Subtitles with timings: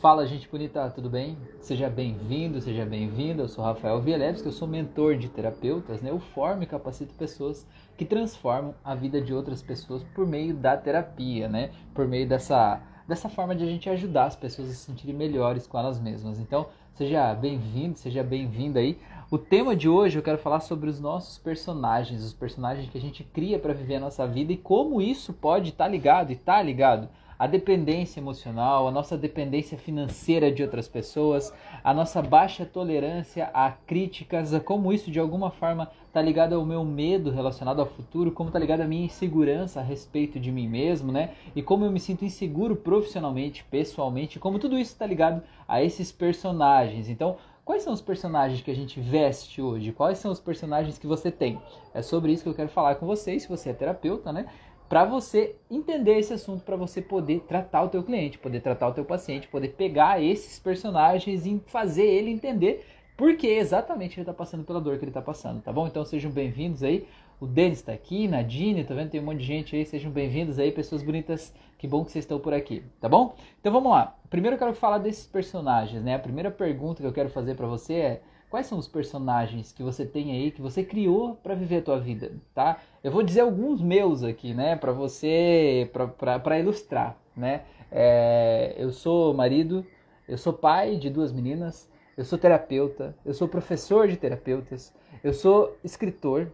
[0.00, 1.36] Fala, gente bonita, tudo bem?
[1.60, 3.42] Seja bem-vindo, seja bem-vinda.
[3.42, 6.08] Eu sou Rafael Vielebski, eu sou mentor de terapeutas, né?
[6.08, 7.66] Eu formo e capacito pessoas
[7.98, 11.70] que transformam a vida de outras pessoas por meio da terapia, né?
[11.92, 15.66] Por meio dessa, dessa forma de a gente ajudar as pessoas a se sentirem melhores
[15.66, 16.40] com elas mesmas.
[16.40, 18.98] Então, seja bem-vindo, seja bem-vinda aí.
[19.30, 23.02] O tema de hoje eu quero falar sobre os nossos personagens, os personagens que a
[23.02, 26.36] gente cria para viver a nossa vida e como isso pode estar tá ligado e
[26.36, 27.06] tá ligado
[27.40, 31.50] a dependência emocional, a nossa dependência financeira de outras pessoas,
[31.82, 36.66] a nossa baixa tolerância a críticas, a como isso de alguma forma está ligado ao
[36.66, 40.68] meu medo relacionado ao futuro, como está ligado à minha insegurança a respeito de mim
[40.68, 41.30] mesmo, né?
[41.56, 46.12] E como eu me sinto inseguro profissionalmente, pessoalmente, como tudo isso está ligado a esses
[46.12, 47.08] personagens.
[47.08, 49.92] Então, Quais são os personagens que a gente veste hoje?
[49.92, 51.60] Quais são os personagens que você tem?
[51.94, 54.46] É sobre isso que eu quero falar com vocês, se você é terapeuta, né?
[54.90, 58.92] Para você entender esse assunto, para você poder tratar o teu cliente, poder tratar o
[58.92, 62.84] teu paciente, poder pegar esses personagens e fazer ele entender
[63.16, 65.86] por que exatamente ele está passando pela dor que ele está passando, tá bom?
[65.86, 67.06] Então sejam bem-vindos aí.
[67.38, 69.10] O Denis está aqui, Nadine, tá vendo?
[69.10, 69.86] Tem um monte de gente aí.
[69.86, 71.54] Sejam bem-vindos aí, pessoas bonitas.
[71.78, 73.36] Que bom que vocês estão por aqui, tá bom?
[73.60, 74.18] Então vamos lá.
[74.28, 76.16] Primeiro eu quero falar desses personagens, né?
[76.16, 79.82] A primeira pergunta que eu quero fazer para você é quais são os personagens que
[79.82, 82.78] você tem aí que você criou para viver a tua vida, tá?
[83.02, 87.62] Eu vou dizer alguns meus aqui, né, para você, para ilustrar, né?
[87.90, 89.86] É, eu sou marido,
[90.28, 95.32] eu sou pai de duas meninas, eu sou terapeuta, eu sou professor de terapeutas, eu
[95.32, 96.50] sou escritor,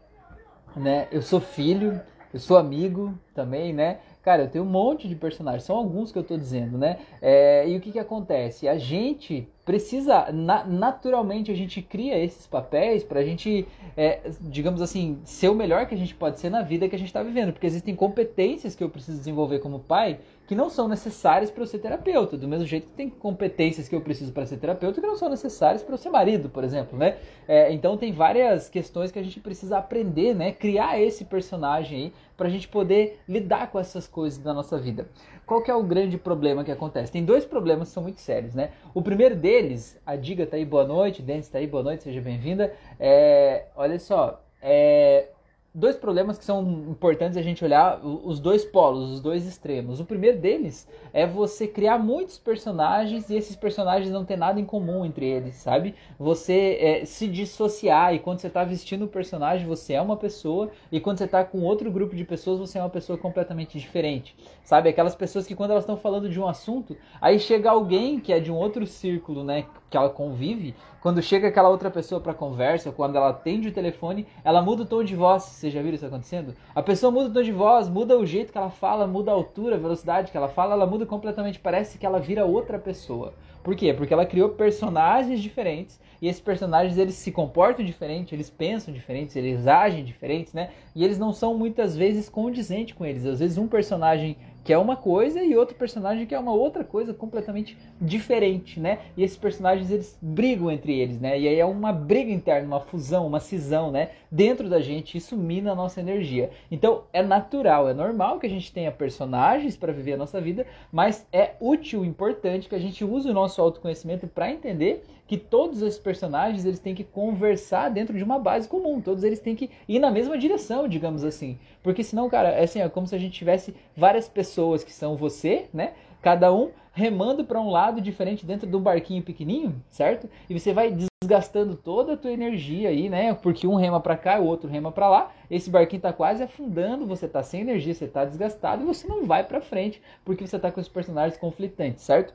[0.77, 1.09] né?
[1.11, 1.99] Eu sou filho,
[2.33, 3.99] eu sou amigo também, né?
[4.23, 6.99] Cara, eu tenho um monte de personagens, são alguns que eu tô dizendo, né?
[7.23, 8.67] É, e o que que acontece?
[8.67, 14.81] A gente precisa, na, naturalmente, a gente cria esses papéis para a gente, é, digamos
[14.83, 17.23] assim, ser o melhor que a gente pode ser na vida que a gente está
[17.23, 17.53] vivendo.
[17.53, 21.67] Porque existem competências que eu preciso desenvolver como pai que não são necessárias para eu
[21.67, 22.37] ser terapeuta.
[22.37, 25.29] Do mesmo jeito que tem competências que eu preciso para ser terapeuta que não são
[25.29, 27.17] necessárias para eu ser marido, por exemplo, né?
[27.49, 30.53] É, então tem várias questões que a gente precisa aprender, né?
[30.53, 35.09] Criar esse personagem aí para a gente poder lidar com essas coisas da nossa vida.
[35.45, 37.11] Qual que é o grande problema que acontece?
[37.11, 38.71] Tem dois problemas que são muito sérios, né?
[38.93, 42.21] O primeiro deles, a Diga tá aí, boa noite, Denis tá aí, boa noite, seja
[42.21, 42.73] bem-vinda.
[42.99, 45.29] É, olha só, é,
[45.76, 50.00] dois problemas que são importantes a gente olhar os dois polos, os dois extremos.
[50.00, 54.64] O primeiro deles é você criar muitos personagens e esses personagens não ter nada em
[54.64, 55.94] comum entre eles, sabe?
[56.19, 60.70] Você é, se dissociar e quando você está vestindo o personagem você é uma pessoa
[60.91, 64.34] e quando você está com outro grupo de pessoas você é uma pessoa completamente diferente,
[64.64, 64.88] sabe?
[64.88, 68.41] Aquelas pessoas que quando elas estão falando de um assunto, aí chega alguém que é
[68.41, 69.66] de um outro círculo, né?
[69.89, 74.27] Que ela convive, quando chega aquela outra pessoa para conversa, quando ela atende o telefone,
[74.43, 76.55] ela muda o tom de voz você já viu isso acontecendo?
[76.75, 79.35] A pessoa muda o tom de voz, muda o jeito que ela fala, muda a
[79.35, 81.61] altura, a velocidade que ela fala, ela muda completamente.
[81.61, 83.35] Parece que ela vira outra pessoa.
[83.63, 83.93] Por quê?
[83.93, 89.35] Porque ela criou personagens diferentes e esses personagens eles se comportam diferente, eles pensam diferentes,
[89.37, 90.71] eles agem diferentes, né?
[90.95, 93.27] E eles não são muitas vezes condizentes com eles.
[93.27, 96.82] Às vezes um personagem que é uma coisa e outro personagem que é uma outra
[96.82, 98.99] coisa completamente diferente, né?
[99.16, 101.38] E esses personagens eles brigam entre eles, né?
[101.38, 104.10] E aí é uma briga interna, uma fusão, uma cisão, né?
[104.28, 106.50] Dentro da gente, isso mina a nossa energia.
[106.69, 110.66] Então é natural, é normal que a gente tenha personagens para viver a nossa vida,
[110.91, 115.82] mas é útil, importante que a gente use o nosso autoconhecimento para entender que todos
[115.82, 119.71] esses personagens eles têm que conversar dentro de uma base comum, todos eles têm que
[119.88, 121.59] ir na mesma direção, digamos assim.
[121.82, 125.17] Porque senão, cara, é assim, é como se a gente tivesse várias pessoas que são
[125.17, 125.93] você, né?
[126.22, 130.31] Cada um remando para um lado diferente dentro de um barquinho pequenininho, certo?
[130.49, 130.91] E você vai
[131.22, 133.34] desgastando toda a tua energia aí, né?
[133.34, 135.31] Porque um rema para cá, o outro rema para lá.
[135.50, 139.27] Esse barquinho tá quase afundando, você tá sem energia, você tá desgastado e você não
[139.27, 142.34] vai para frente porque você tá com os personagens conflitantes, certo?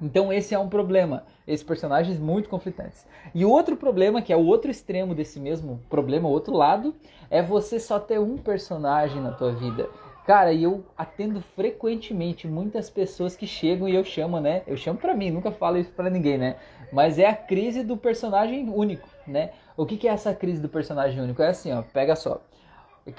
[0.00, 3.04] Então esse é um problema, esses personagens muito conflitantes.
[3.34, 6.94] E o outro problema, que é o outro extremo desse mesmo problema, o outro lado,
[7.28, 9.90] é você só ter um personagem na tua vida.
[10.28, 14.62] Cara, e eu atendo frequentemente muitas pessoas que chegam e eu chamo, né?
[14.66, 16.56] Eu chamo pra mim, nunca falo isso pra ninguém, né?
[16.92, 19.52] Mas é a crise do personagem único, né?
[19.74, 21.40] O que, que é essa crise do personagem único?
[21.40, 22.42] É assim, ó, pega só.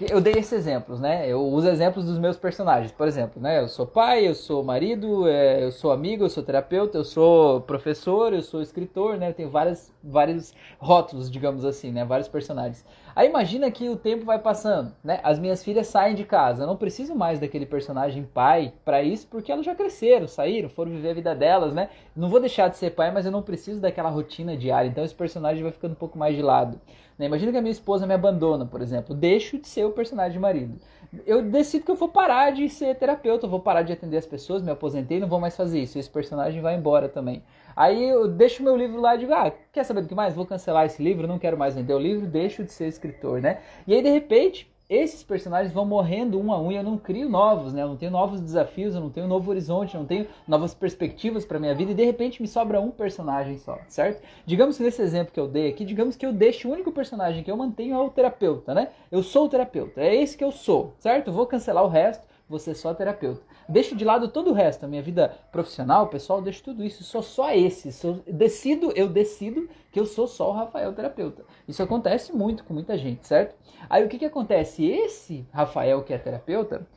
[0.09, 1.27] Eu dei esses exemplos, né?
[1.27, 2.91] Eu uso exemplos dos meus personagens.
[2.91, 3.59] Por exemplo, né?
[3.59, 7.61] Eu sou pai, eu sou marido, é, eu sou amigo, eu sou terapeuta, eu sou
[7.61, 9.29] professor, eu sou escritor, né?
[9.29, 12.05] Eu tenho várias, vários rótulos, digamos assim, né?
[12.05, 12.85] Vários personagens.
[13.15, 15.19] Aí imagina que o tempo vai passando, né?
[15.23, 16.63] As minhas filhas saem de casa.
[16.63, 20.91] Eu não preciso mais daquele personagem pai para isso, porque elas já cresceram, saíram, foram
[20.91, 21.89] viver a vida delas, né?
[22.15, 24.87] Não vou deixar de ser pai, mas eu não preciso daquela rotina diária.
[24.87, 26.79] Então esse personagem vai ficando um pouco mais de lado.
[27.19, 27.25] Né?
[27.25, 29.13] Imagina que a minha esposa me abandona, por exemplo.
[29.13, 30.79] Deixo de ser o personagem de marido.
[31.25, 34.25] Eu decido que eu vou parar de ser terapeuta, eu vou parar de atender as
[34.25, 35.99] pessoas, me aposentei, não vou mais fazer isso.
[35.99, 37.43] Esse personagem vai embora também.
[37.75, 40.33] Aí eu deixo meu livro lá e digo, ah, quer saber do que mais?
[40.33, 43.59] Vou cancelar esse livro, não quero mais vender o livro, deixo de ser escritor, né?
[43.85, 47.29] E aí, de repente, esses personagens vão morrendo um a um e eu não crio
[47.29, 47.83] novos, né?
[47.83, 50.73] Eu não tenho novos desafios, eu não tenho um novo horizonte, eu não tenho novas
[50.73, 54.23] perspectivas para minha vida e de repente me sobra um personagem só, certo?
[54.45, 57.43] Digamos que nesse exemplo que eu dei aqui, digamos que eu deixe o único personagem
[57.43, 58.87] que eu mantenho é o terapeuta, né?
[59.11, 61.31] Eu sou o terapeuta, é esse que eu sou, certo?
[61.31, 63.41] Vou cancelar o resto, vou ser só terapeuta.
[63.67, 67.21] Deixo de lado todo o resto, a minha vida profissional, pessoal, deixo tudo isso, sou
[67.21, 67.91] só esse.
[67.91, 71.45] Sou, decido, eu decido que eu sou só o Rafael terapeuta.
[71.67, 73.55] Isso acontece muito com muita gente, certo?
[73.87, 74.83] Aí o que, que acontece?
[74.83, 76.87] Esse Rafael que é terapeuta,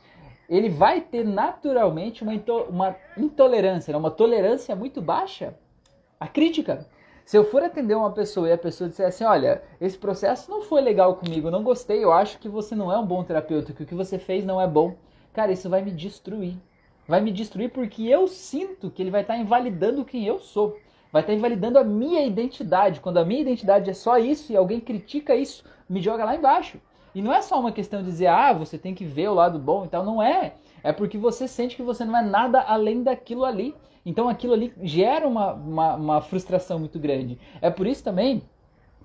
[0.49, 3.97] ele vai ter naturalmente uma, into, uma intolerância, né?
[3.97, 5.53] uma tolerância muito baixa
[6.19, 6.87] à crítica.
[7.25, 10.61] Se eu for atender uma pessoa e a pessoa disser assim, olha, esse processo não
[10.61, 13.83] foi legal comigo, não gostei, eu acho que você não é um bom terapeuta, que
[13.83, 14.95] o que você fez não é bom
[15.33, 16.55] cara, isso vai me destruir.
[17.07, 20.77] Vai me destruir porque eu sinto que ele vai estar tá invalidando quem eu sou.
[21.11, 22.99] Vai estar tá invalidando a minha identidade.
[22.99, 26.79] Quando a minha identidade é só isso e alguém critica isso, me joga lá embaixo.
[27.13, 29.59] E não é só uma questão de dizer, ah, você tem que ver o lado
[29.59, 30.03] bom e tal.
[30.03, 30.53] Não é.
[30.81, 33.75] É porque você sente que você não é nada além daquilo ali.
[34.05, 37.37] Então aquilo ali gera uma, uma, uma frustração muito grande.
[37.61, 38.41] É por isso também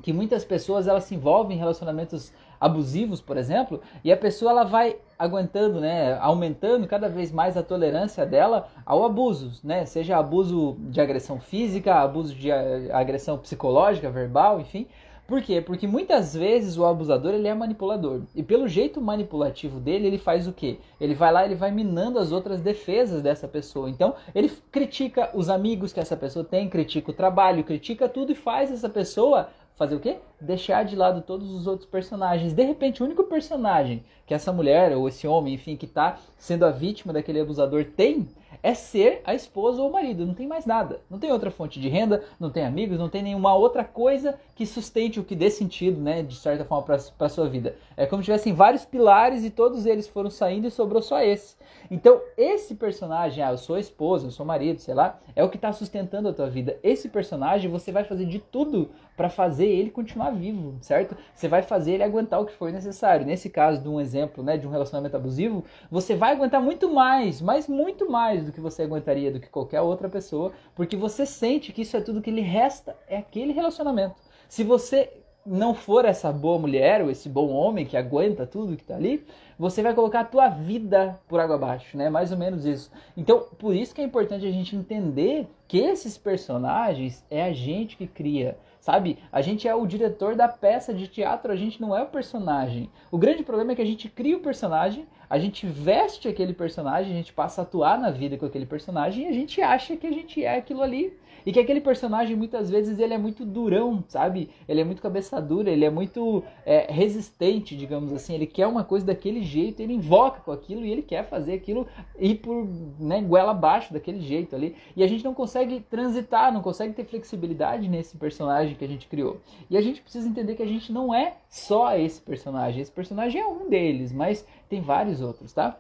[0.03, 4.65] que muitas pessoas elas se envolvem em relacionamentos abusivos, por exemplo, e a pessoa ela
[4.65, 10.77] vai aguentando, né, aumentando cada vez mais a tolerância dela ao abuso, né, seja abuso
[10.79, 14.87] de agressão física, abuso de agressão psicológica, verbal, enfim.
[15.29, 15.61] Por quê?
[15.61, 18.23] Porque muitas vezes o abusador ele é manipulador.
[18.35, 20.79] E pelo jeito manipulativo dele, ele faz o quê?
[20.99, 23.91] Ele vai lá, ele vai minando as outras defesas dessa pessoa.
[23.91, 28.35] Então, ele critica os amigos que essa pessoa tem, critica o trabalho, critica tudo e
[28.35, 30.17] faz essa pessoa fazer o quê?
[30.41, 32.53] Deixar de lado todos os outros personagens.
[32.53, 36.67] De repente, o único personagem que essa mulher ou esse homem, enfim, que está sendo
[36.67, 38.29] a vítima daquele abusador tem
[38.63, 41.01] é ser a esposa ou o marido, não tem mais nada.
[41.11, 44.67] Não tem outra fonte de renda, não tem amigos, não tem nenhuma outra coisa que
[44.67, 47.77] sustente o que dê sentido, né, de certa forma, para a sua vida.
[47.97, 51.57] É como se tivessem vários pilares e todos eles foram saindo e sobrou só esse.
[51.91, 55.57] Então, esse personagem, ah, eu sou esposa, eu sou marido, sei lá, é o que
[55.57, 56.79] está sustentando a tua vida.
[56.83, 61.17] Esse personagem, você vai fazer de tudo para fazer ele continuar vivo, certo?
[61.35, 63.27] Você vai fazer ele aguentar o que for necessário.
[63.27, 67.41] Nesse caso de um exemplo, né, de um relacionamento abusivo, você vai aguentar muito mais,
[67.41, 71.73] mas muito mais do que você aguentaria do que qualquer outra pessoa, porque você sente
[71.73, 74.17] que isso é tudo que lhe resta, é aquele relacionamento.
[74.49, 75.13] Se você
[75.45, 79.25] não for essa boa mulher ou esse bom homem que aguenta tudo que está ali,
[79.59, 82.11] você vai colocar a tua vida por água abaixo, né?
[82.11, 82.91] Mais ou menos isso.
[83.17, 87.97] Então, por isso que é importante a gente entender que esses personagens é a gente
[87.97, 88.59] que cria.
[88.81, 89.19] Sabe?
[89.33, 92.91] A gente é o diretor da peça de teatro, a gente não é o personagem.
[93.11, 97.13] O grande problema é que a gente cria o personagem, a gente veste aquele personagem,
[97.13, 100.07] a gente passa a atuar na vida com aquele personagem e a gente acha que
[100.07, 101.17] a gente é aquilo ali.
[101.49, 104.51] E que aquele personagem muitas vezes ele é muito durão, sabe?
[104.69, 108.35] Ele é muito cabeça dura, ele é muito é, resistente, digamos assim.
[108.35, 111.87] Ele quer uma coisa daquele jeito, ele invoca com aquilo e ele quer fazer aquilo
[112.19, 112.69] ir por
[113.01, 114.77] né, goela abaixo daquele jeito ali.
[114.95, 119.07] E a gente não consegue transitar, não consegue ter flexibilidade nesse personagem que a gente
[119.07, 119.41] criou.
[119.71, 122.83] E a gente precisa entender que a gente não é só esse personagem.
[122.83, 125.79] Esse personagem é um deles, mas tem vários outros, tá?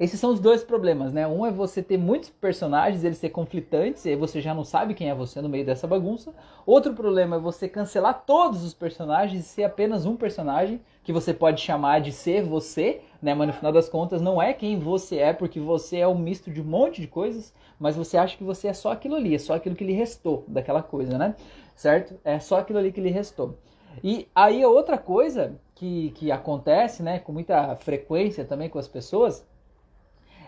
[0.00, 1.28] Esses são os dois problemas, né?
[1.28, 4.94] Um é você ter muitos personagens, eles ser conflitantes, e aí você já não sabe
[4.94, 6.32] quem é você no meio dessa bagunça.
[6.64, 11.34] Outro problema é você cancelar todos os personagens e ser apenas um personagem, que você
[11.34, 13.34] pode chamar de ser você, né?
[13.34, 16.50] Mas no final das contas não é quem você é, porque você é um misto
[16.50, 19.38] de um monte de coisas, mas você acha que você é só aquilo ali, é
[19.38, 21.36] só aquilo que lhe restou daquela coisa, né?
[21.76, 22.18] Certo?
[22.24, 23.58] É só aquilo ali que lhe restou.
[24.02, 29.44] E aí outra coisa que, que acontece, né, com muita frequência também com as pessoas,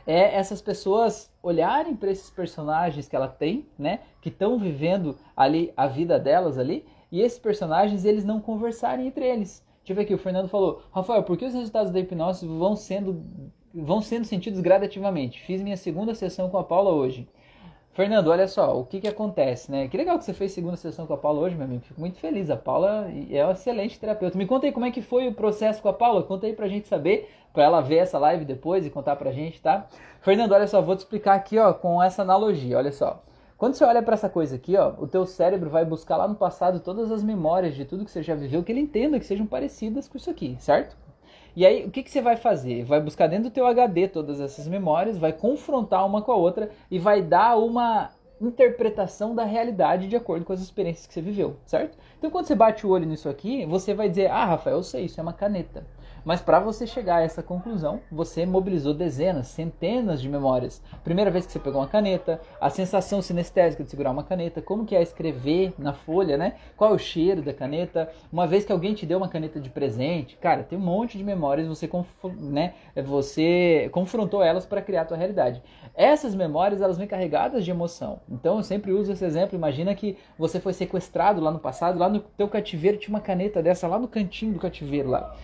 [0.07, 5.73] é essas pessoas olharem para esses personagens que ela tem, né, que estão vivendo ali
[5.77, 9.65] a vida delas ali, e esses personagens eles não conversarem entre eles.
[9.79, 12.77] Deixa eu ver aqui, o Fernando falou, Rafael, por que os resultados da hipnose vão
[12.77, 13.25] sendo
[13.75, 15.41] vão sendo sentidos gradativamente?
[15.41, 17.27] Fiz minha segunda sessão com a Paula hoje.
[17.95, 19.87] Fernando, olha só, o que que acontece, né?
[19.87, 21.83] Que legal que você fez segunda sessão com a Paula hoje, meu amigo.
[21.83, 22.49] Fico muito feliz.
[22.49, 24.39] A Paula é uma excelente terapeuta.
[24.39, 26.23] Me conta aí como é que foi o processo com a Paula.
[26.23, 29.61] Conta aí pra gente saber, pra ela ver essa live depois e contar pra gente,
[29.61, 29.87] tá?
[30.23, 32.79] Fernando, olha só, vou te explicar aqui, ó, com essa analogia.
[32.79, 33.23] Olha só.
[33.59, 36.35] Quando você olha para essa coisa aqui, ó, o teu cérebro vai buscar lá no
[36.35, 39.47] passado todas as memórias de tudo que você já viveu, que ele entenda que sejam
[39.47, 40.97] parecidas com isso aqui, certo?
[41.55, 42.85] E aí, o que, que você vai fazer?
[42.85, 46.71] Vai buscar dentro do teu HD todas essas memórias, vai confrontar uma com a outra
[46.91, 51.57] e vai dar uma interpretação da realidade de acordo com as experiências que você viveu,
[51.65, 51.97] certo?
[52.19, 55.05] Então, quando você bate o olho nisso aqui, você vai dizer: Ah, Rafael, eu sei,
[55.05, 55.87] isso é uma caneta.
[56.25, 60.83] Mas para você chegar a essa conclusão, você mobilizou dezenas, centenas de memórias.
[61.03, 64.85] Primeira vez que você pegou uma caneta, a sensação sinestésica de segurar uma caneta, como
[64.85, 66.55] que é escrever na folha, né?
[66.77, 68.09] Qual é o cheiro da caneta?
[68.33, 71.25] Uma vez que alguém te deu uma caneta de presente, cara, tem um monte de
[71.25, 71.91] memórias, você,
[72.39, 72.75] né,
[73.05, 75.63] você confrontou elas para criar a tua realidade.
[75.95, 78.21] Essas memórias, elas vêm carregadas de emoção.
[78.31, 79.57] Então, eu sempre uso esse exemplo.
[79.57, 83.63] Imagina que você foi sequestrado lá no passado, lá no teu cativeiro tinha uma caneta
[83.63, 85.35] dessa lá no cantinho do cativeiro lá.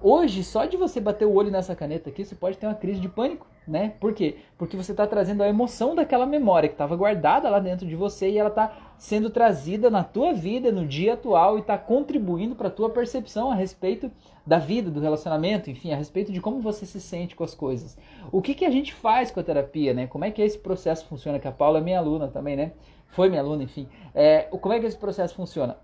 [0.00, 3.00] Hoje, só de você bater o olho nessa caneta aqui, você pode ter uma crise
[3.00, 3.94] de pânico, né?
[3.98, 4.36] Por quê?
[4.56, 8.30] Porque você está trazendo a emoção daquela memória que estava guardada lá dentro de você
[8.30, 12.68] e ela está sendo trazida na tua vida, no dia atual e está contribuindo para
[12.68, 14.08] a tua percepção a respeito
[14.46, 17.98] da vida, do relacionamento, enfim, a respeito de como você se sente com as coisas.
[18.30, 20.06] O que, que a gente faz com a terapia, né?
[20.06, 21.40] Como é que esse processo funciona?
[21.40, 22.72] Que a Paula é minha aluna também, né?
[23.08, 23.88] Foi minha aluna, enfim.
[24.14, 25.76] É, como é que esse processo funciona?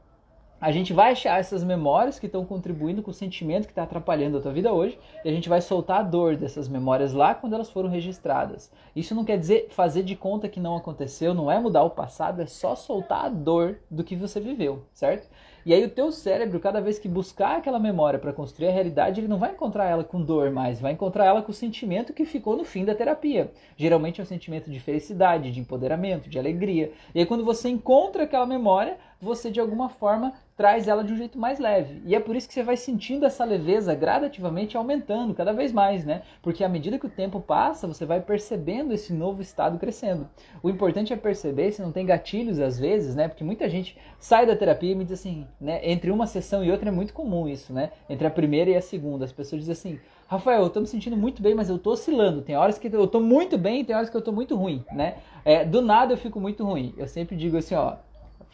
[0.65, 4.39] A gente vai achar essas memórias que estão contribuindo com o sentimento que está atrapalhando
[4.39, 7.53] a tua vida hoje e a gente vai soltar a dor dessas memórias lá quando
[7.53, 8.73] elas foram registradas.
[8.97, 12.41] Isso não quer dizer fazer de conta que não aconteceu, não é mudar o passado,
[12.41, 15.29] é só soltar a dor do que você viveu, certo?
[15.67, 19.21] E aí o teu cérebro, cada vez que buscar aquela memória para construir a realidade,
[19.21, 22.27] ele não vai encontrar ela com dor mais, vai encontrar ela com o sentimento que
[22.27, 23.51] ficou no fim da terapia.
[23.75, 26.93] Geralmente é um sentimento de felicidade, de empoderamento, de alegria.
[27.15, 31.17] E aí quando você encontra aquela memória, você de alguma forma traz ela de um
[31.17, 32.01] jeito mais leve.
[32.05, 36.05] E é por isso que você vai sentindo essa leveza gradativamente aumentando cada vez mais,
[36.05, 36.23] né?
[36.43, 40.29] Porque à medida que o tempo passa, você vai percebendo esse novo estado crescendo.
[40.63, 43.27] O importante é perceber se não tem gatilhos às vezes, né?
[43.27, 45.81] Porque muita gente sai da terapia e me diz assim, né?
[45.83, 47.91] Entre uma sessão e outra é muito comum isso, né?
[48.09, 51.17] Entre a primeira e a segunda, as pessoas dizem assim: Rafael, eu tô me sentindo
[51.17, 52.43] muito bem, mas eu tô oscilando.
[52.43, 54.85] Tem horas que eu tô muito bem e tem horas que eu tô muito ruim,
[54.93, 55.17] né?
[55.45, 56.95] É, do nada eu fico muito ruim.
[56.97, 57.97] Eu sempre digo assim, ó,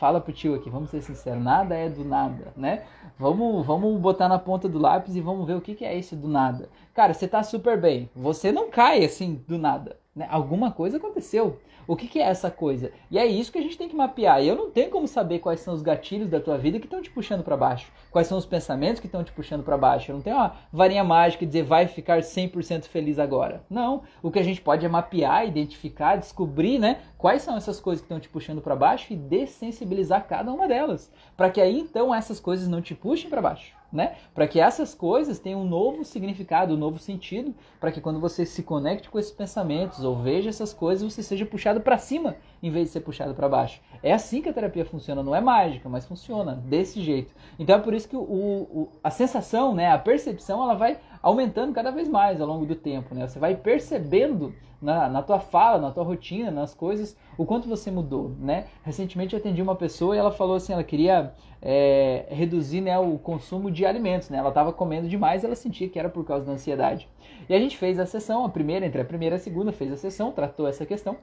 [0.00, 2.84] fala pro tio aqui, vamos ser sinceros, nada é do nada, né?
[3.18, 6.16] Vamos, vamos botar na ponta do lápis e vamos ver o que, que é esse
[6.16, 6.70] do nada.
[6.94, 10.26] Cara, você tá super bem, você não cai assim do nada, né?
[10.30, 11.60] Alguma coisa aconteceu.
[11.86, 12.92] O que, que, é essa coisa?
[13.10, 14.42] E é isso que a gente tem que mapear.
[14.42, 17.02] E eu não tenho como saber quais são os gatilhos da tua vida que estão
[17.02, 17.90] te puxando para baixo.
[18.10, 20.10] Quais são os pensamentos que estão te puxando para baixo.
[20.10, 23.64] Eu não tenho uma varinha mágica e dizer vai ficar 100% feliz agora.
[23.68, 24.02] Não.
[24.22, 27.00] O que a gente pode é mapear, identificar, descobrir, né?
[27.18, 31.10] Quais são essas coisas que estão te puxando para baixo e dessensibilizar cada uma delas.
[31.36, 34.16] Para que aí então essas coisas não te puxem para baixo né?
[34.34, 38.46] Para que essas coisas tenham um novo significado, um novo sentido, para que quando você
[38.46, 42.70] se conecte com esses pensamentos ou veja essas coisas, você seja puxado para cima em
[42.70, 43.80] vez de ser puxado para baixo.
[44.02, 47.34] É assim que a terapia funciona, não é mágica, mas funciona desse jeito.
[47.58, 51.72] Então é por isso que o, o, a sensação, né, a percepção, ela vai aumentando
[51.72, 53.26] cada vez mais ao longo do tempo, né?
[53.26, 57.90] Você vai percebendo na, na tua fala, na tua rotina, nas coisas, o quanto você
[57.90, 58.66] mudou, né?
[58.82, 63.18] Recentemente eu atendi uma pessoa e ela falou assim, ela queria é, reduzir né, o
[63.18, 64.38] consumo de alimentos, né?
[64.38, 67.08] Ela estava comendo demais, ela sentia que era por causa da ansiedade.
[67.48, 69.92] E a gente fez a sessão, a primeira, entre a primeira e a segunda, fez
[69.92, 71.16] a sessão, tratou essa questão.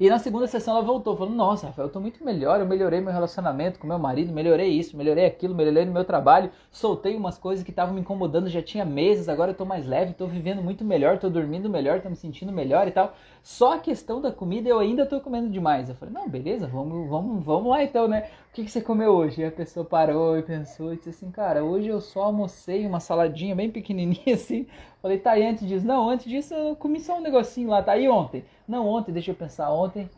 [0.00, 3.02] E na segunda sessão ela voltou, falando: Nossa, Rafael, eu tô muito melhor, eu melhorei
[3.02, 7.36] meu relacionamento com meu marido, melhorei isso, melhorei aquilo, melhorei no meu trabalho, soltei umas
[7.36, 10.62] coisas que estavam me incomodando já tinha meses, agora eu tô mais leve, tô vivendo
[10.62, 13.14] muito melhor, tô dormindo melhor, tô me sentindo melhor e tal.
[13.42, 15.90] Só a questão da comida eu ainda tô comendo demais.
[15.90, 18.30] Eu falei: Não, beleza, vamos, vamos, vamos lá então, né?
[18.50, 19.40] O que, que você comeu hoje?
[19.42, 22.98] E a pessoa parou e pensou e disse assim: Cara, hoje eu só almocei uma
[23.00, 24.66] saladinha bem pequenininha assim.
[25.00, 25.86] Falei: Tá, e antes disso?
[25.86, 27.96] Não, antes disso eu comi só um negocinho lá, tá?
[27.96, 28.44] E ontem?
[28.66, 30.10] Não, ontem, deixa eu pensar, ontem.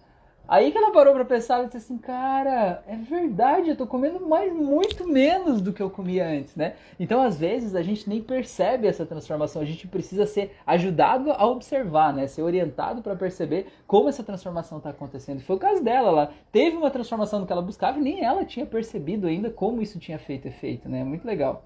[0.52, 4.20] Aí que ela parou pra pensar e disse assim, cara, é verdade, eu tô comendo
[4.20, 6.74] mais, muito menos do que eu comia antes, né?
[7.00, 11.46] Então, às vezes, a gente nem percebe essa transformação, a gente precisa ser ajudado a
[11.46, 12.26] observar, né?
[12.26, 15.40] Ser orientado para perceber como essa transformação está acontecendo.
[15.40, 18.44] Foi o caso dela, ela teve uma transformação no que ela buscava e nem ela
[18.44, 21.02] tinha percebido ainda como isso tinha feito efeito, né?
[21.02, 21.64] Muito legal.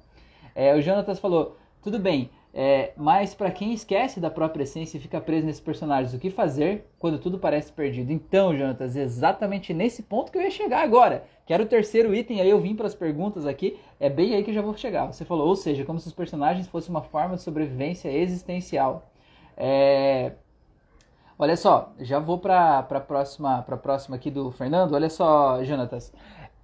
[0.55, 5.01] É, o Jonatas falou, tudo bem, é, mas para quem esquece da própria essência e
[5.01, 8.11] fica preso nesses personagens, o que fazer quando tudo parece perdido?
[8.11, 11.25] Então, Jonatas, exatamente nesse ponto que eu ia chegar agora.
[11.45, 14.43] Que era o terceiro item, aí eu vim para as perguntas aqui, é bem aí
[14.43, 15.05] que eu já vou chegar.
[15.05, 19.07] Você falou, ou seja, como se os personagens fossem uma forma de sobrevivência existencial.
[19.55, 20.33] É...
[21.39, 24.95] Olha só, já vou para a próxima, próxima aqui do Fernando.
[24.95, 26.11] Olha só, Jonatas.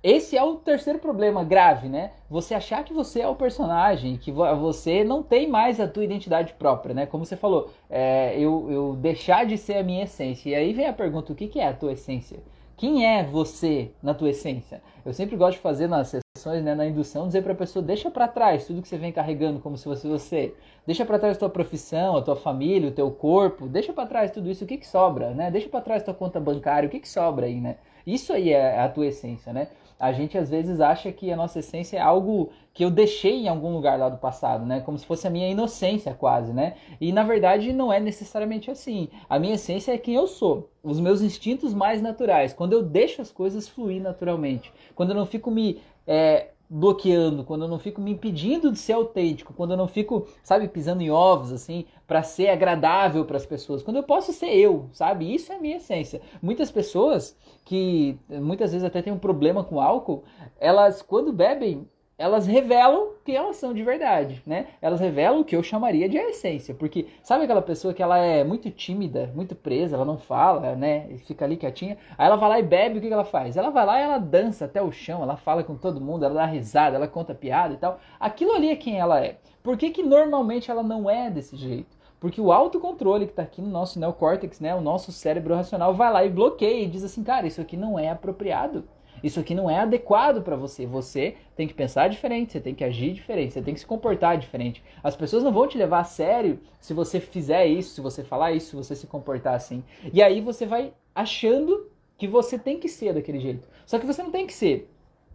[0.02, 2.10] Esse é o terceiro problema grave, né?
[2.28, 6.54] Você achar que você é o personagem, que você não tem mais a tua identidade
[6.54, 7.06] própria, né?
[7.06, 10.50] Como você falou, é, eu, eu deixar de ser a minha essência.
[10.50, 12.40] E aí vem a pergunta, o que, que é a tua essência?
[12.76, 14.82] Quem é você na tua essência?
[15.06, 18.10] Eu sempre gosto de fazer nas sessões, né, na indução, dizer para a pessoa: deixa
[18.10, 20.52] para trás tudo que você vem carregando como se fosse você.
[20.84, 23.68] Deixa para trás a tua profissão, a tua família, o teu corpo.
[23.68, 24.64] Deixa para trás tudo isso.
[24.64, 25.48] O que, que sobra, né?
[25.48, 26.88] Deixa para trás tua conta bancária.
[26.88, 27.76] O que, que sobra aí, né?
[28.04, 29.68] Isso aí é a tua essência, né?
[29.98, 33.48] A gente às vezes acha que a nossa essência é algo que eu deixei em
[33.48, 34.80] algum lugar lá do passado, né?
[34.80, 36.74] Como se fosse a minha inocência quase, né?
[37.00, 39.08] E na verdade não é necessariamente assim.
[39.28, 42.52] A minha essência é quem eu sou, os meus instintos mais naturais.
[42.52, 47.64] Quando eu deixo as coisas fluir naturalmente, quando eu não fico me é, bloqueando, quando
[47.64, 51.10] eu não fico me impedindo de ser autêntico, quando eu não fico, sabe, pisando em
[51.10, 55.34] ovos assim, para ser agradável para as pessoas, quando eu posso ser eu, sabe?
[55.34, 56.22] Isso é a minha essência.
[56.40, 60.24] Muitas pessoas que muitas vezes até têm um problema com álcool,
[60.58, 61.86] elas quando bebem,
[62.18, 64.66] elas revelam quem elas são de verdade, né?
[64.80, 68.44] Elas revelam o que eu chamaria de essência, porque sabe aquela pessoa que ela é
[68.44, 71.08] muito tímida, muito presa, ela não fala, né?
[71.26, 71.96] Fica ali quietinha.
[72.16, 73.56] Aí ela vai lá e bebe, o que ela faz?
[73.56, 76.34] Ela vai lá e ela dança até o chão, ela fala com todo mundo, ela
[76.34, 77.98] dá risada, ela conta piada e tal.
[78.20, 79.38] Aquilo ali é quem ela é.
[79.62, 81.96] Por que, que normalmente ela não é desse jeito?
[82.20, 86.12] Porque o autocontrole que está aqui no nosso neocórtex, né, o nosso cérebro racional, vai
[86.12, 88.84] lá e bloqueia e diz assim, cara, isso aqui não é apropriado.
[89.22, 90.86] Isso aqui não é adequado para você.
[90.86, 94.36] Você tem que pensar diferente, você tem que agir diferente, você tem que se comportar
[94.36, 94.82] diferente.
[95.02, 98.52] As pessoas não vão te levar a sério se você fizer isso, se você falar
[98.52, 99.84] isso, se você se comportar assim.
[100.12, 101.86] E aí você vai achando
[102.18, 103.68] que você tem que ser daquele jeito.
[103.86, 104.88] Só que você não tem que ser.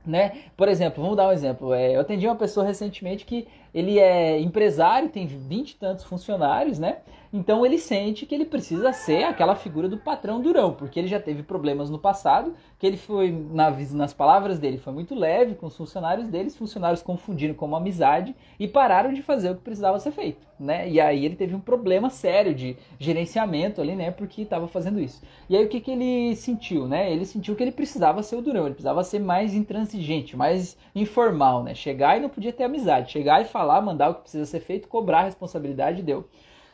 [0.05, 0.43] Né?
[0.55, 1.73] Por exemplo, vamos dar um exemplo.
[1.73, 3.45] É, eu atendi uma pessoa recentemente que
[3.77, 6.97] ele é empresário, tem vinte e tantos funcionários, né?
[7.31, 11.19] Então ele sente que ele precisa ser aquela figura do patrão durão, porque ele já
[11.19, 15.75] teve problemas no passado, que ele foi, nas palavras dele, foi muito leve com os
[15.75, 20.47] funcionários deles, funcionários confundiram como amizade e pararam de fazer o que precisava ser feito,
[20.59, 20.89] né?
[20.89, 24.09] E aí ele teve um problema sério de gerenciamento ali, né?
[24.09, 25.21] Porque estava fazendo isso.
[25.49, 27.11] E aí o que, que ele sentiu, né?
[27.11, 31.63] Ele sentiu que ele precisava ser o durão, ele precisava ser mais intransigente, mais informal,
[31.63, 31.75] né?
[31.75, 34.87] Chegar e não podia ter amizade, chegar e falar, mandar o que precisa ser feito,
[34.87, 36.27] cobrar a responsabilidade deu.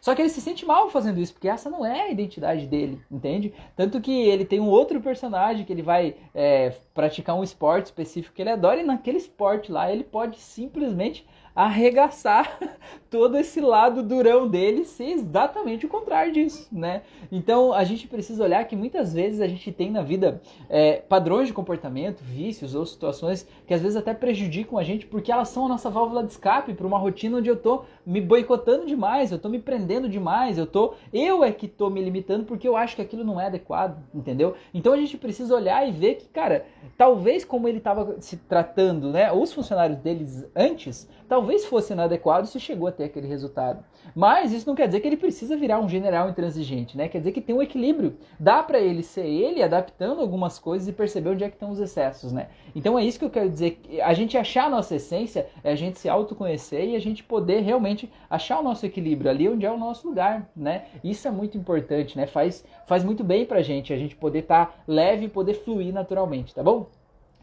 [0.03, 3.01] Só que ele se sente mal fazendo isso, porque essa não é a identidade dele,
[3.09, 3.53] entende?
[3.73, 8.35] Tanto que ele tem um outro personagem que ele vai é, praticar um esporte específico
[8.35, 12.57] que ele adora, e naquele esporte lá ele pode simplesmente arregaçar
[13.09, 17.03] todo esse lado durão dele ser exatamente o contrário disso, né?
[17.31, 21.47] Então a gente precisa olhar que muitas vezes a gente tem na vida é, padrões
[21.47, 25.65] de comportamento, vícios ou situações que às vezes até prejudicam a gente porque elas são
[25.65, 29.37] a nossa válvula de escape para uma rotina onde eu tô me boicotando demais, eu
[29.37, 32.95] tô me prendendo demais, eu tô eu é que tô me limitando porque eu acho
[32.95, 34.55] que aquilo não é adequado, entendeu?
[34.73, 36.65] Então a gente precisa olhar e ver que, cara,
[36.97, 42.59] talvez como ele estava se tratando, né, os funcionários deles antes, talvez fosse inadequado se
[42.59, 43.83] chegou a ter aquele resultado.
[44.13, 47.07] Mas isso não quer dizer que ele precisa virar um general intransigente, né?
[47.07, 48.15] Quer dizer que tem um equilíbrio.
[48.39, 51.79] Dá para ele ser ele adaptando algumas coisas e perceber onde é que estão os
[51.79, 52.49] excessos, né?
[52.75, 53.81] Então é isso que eu quero dizer.
[54.03, 57.61] A gente achar a nossa essência é a gente se autoconhecer e a gente poder
[57.61, 60.85] realmente achar o nosso equilíbrio ali onde é o nosso lugar, né?
[61.03, 62.27] Isso é muito importante, né?
[62.27, 65.91] Faz, faz muito bem pra gente a gente poder estar tá leve e poder fluir
[65.91, 66.91] naturalmente, tá bom?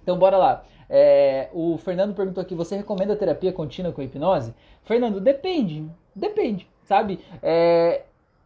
[0.03, 0.65] Então bora lá.
[0.89, 4.55] É, o Fernando perguntou aqui: você recomenda terapia contínua com hipnose?
[4.83, 5.87] Fernando, depende.
[6.15, 7.21] Depende, sabe?
[7.43, 8.03] É,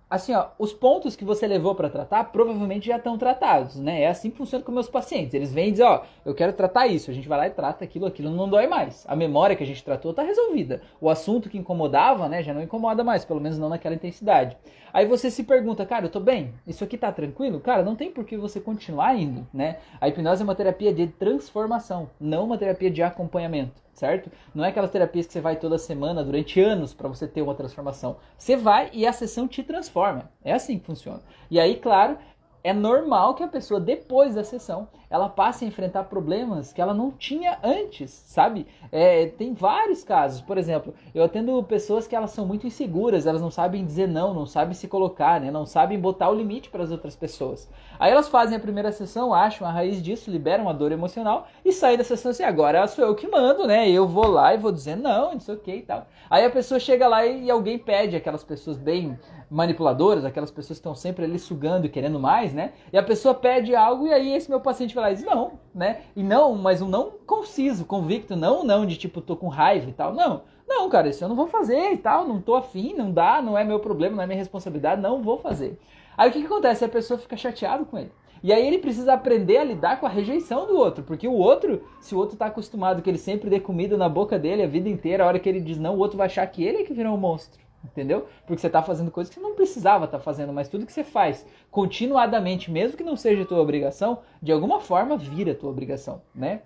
[0.09, 4.03] assim, ó, os pontos que você levou para tratar provavelmente já estão tratados, né?
[4.03, 5.35] É assim que funciona com meus pacientes.
[5.35, 7.11] Eles vêm e dizem, ó, eu quero tratar isso.
[7.11, 9.05] A gente vai lá e trata aquilo, aquilo não dói mais.
[9.09, 10.83] A memória que a gente tratou está resolvida.
[11.01, 14.57] O assunto que incomodava, né, já não incomoda mais, pelo menos não naquela intensidade.
[14.93, 16.55] Aí você se pergunta, cara, eu tô bem?
[16.67, 17.59] Isso aqui tá tranquilo?
[17.59, 19.79] Cara, não tem por que você continuar indo, né?
[20.01, 24.31] A hipnose é uma terapia de transformação, não uma terapia de acompanhamento certo?
[24.55, 27.55] Não é aquelas terapias que você vai toda semana durante anos para você ter uma
[27.55, 28.17] transformação.
[28.37, 30.31] Você vai e a sessão te transforma.
[30.43, 31.23] É assim que funciona.
[31.51, 32.19] E aí, claro,
[32.65, 36.95] é normal que a pessoa, depois da sessão, ela passe a enfrentar problemas que ela
[36.95, 38.67] não tinha antes, sabe?
[38.91, 40.41] É, tem vários casos.
[40.41, 44.33] Por exemplo, eu atendo pessoas que elas são muito inseguras, elas não sabem dizer não,
[44.33, 45.51] não sabem se colocar, né?
[45.51, 47.71] não sabem botar o limite para as outras pessoas.
[47.99, 51.71] Aí elas fazem a primeira sessão, acham a raiz disso, liberam a dor emocional e
[51.71, 53.91] saem da sessão assim, agora sou eu que mando, né?
[53.91, 56.07] Eu vou lá e vou dizer não, isso ok e tal.
[56.31, 59.19] Aí a pessoa chega lá e, e alguém pede, aquelas pessoas bem
[59.51, 62.73] manipuladoras, aquelas pessoas que estão sempre ali sugando e querendo mais, né?
[62.93, 65.53] E a pessoa pede algo e aí esse meu paciente vai lá e diz não,
[65.75, 66.03] né?
[66.17, 69.93] E não, mas um não conciso, convicto, não, não de tipo tô com raiva e
[69.93, 70.43] tal, não.
[70.67, 73.57] Não, cara, isso eu não vou fazer e tal, não tô afim, não dá, não
[73.57, 75.79] é meu problema, não é minha responsabilidade, não vou fazer.
[76.17, 76.85] Aí o que, que acontece?
[76.85, 78.13] A pessoa fica chateada com ele.
[78.43, 81.83] E aí ele precisa aprender a lidar com a rejeição do outro, porque o outro,
[82.01, 84.89] se o outro está acostumado que ele sempre dê comida na boca dele a vida
[84.89, 86.93] inteira, a hora que ele diz não, o outro vai achar que ele é que
[86.93, 88.27] virou um monstro entendeu?
[88.47, 90.93] Porque você está fazendo coisas que você não precisava estar tá fazendo, mas tudo que
[90.93, 96.23] você faz continuadamente, mesmo que não seja tua obrigação, de alguma forma vira tua obrigação,
[96.35, 96.63] né?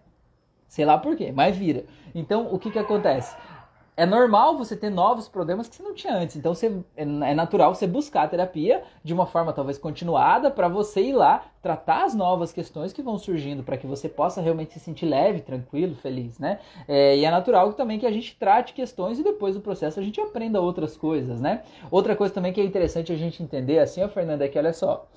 [0.69, 1.85] Sei lá por quê, mas vira.
[2.15, 3.35] Então, o que que acontece?
[3.99, 6.37] É normal você ter novos problemas que você não tinha antes.
[6.37, 10.69] Então você, é, é natural você buscar a terapia de uma forma talvez continuada para
[10.69, 14.73] você ir lá tratar as novas questões que vão surgindo para que você possa realmente
[14.73, 16.61] se sentir leve, tranquilo, feliz, né?
[16.87, 20.03] É, e é natural também que a gente trate questões e depois do processo a
[20.03, 21.65] gente aprenda outras coisas, né?
[21.91, 24.73] Outra coisa também que é interessante a gente entender assim, ó, Fernanda, é que olha
[24.73, 25.09] só,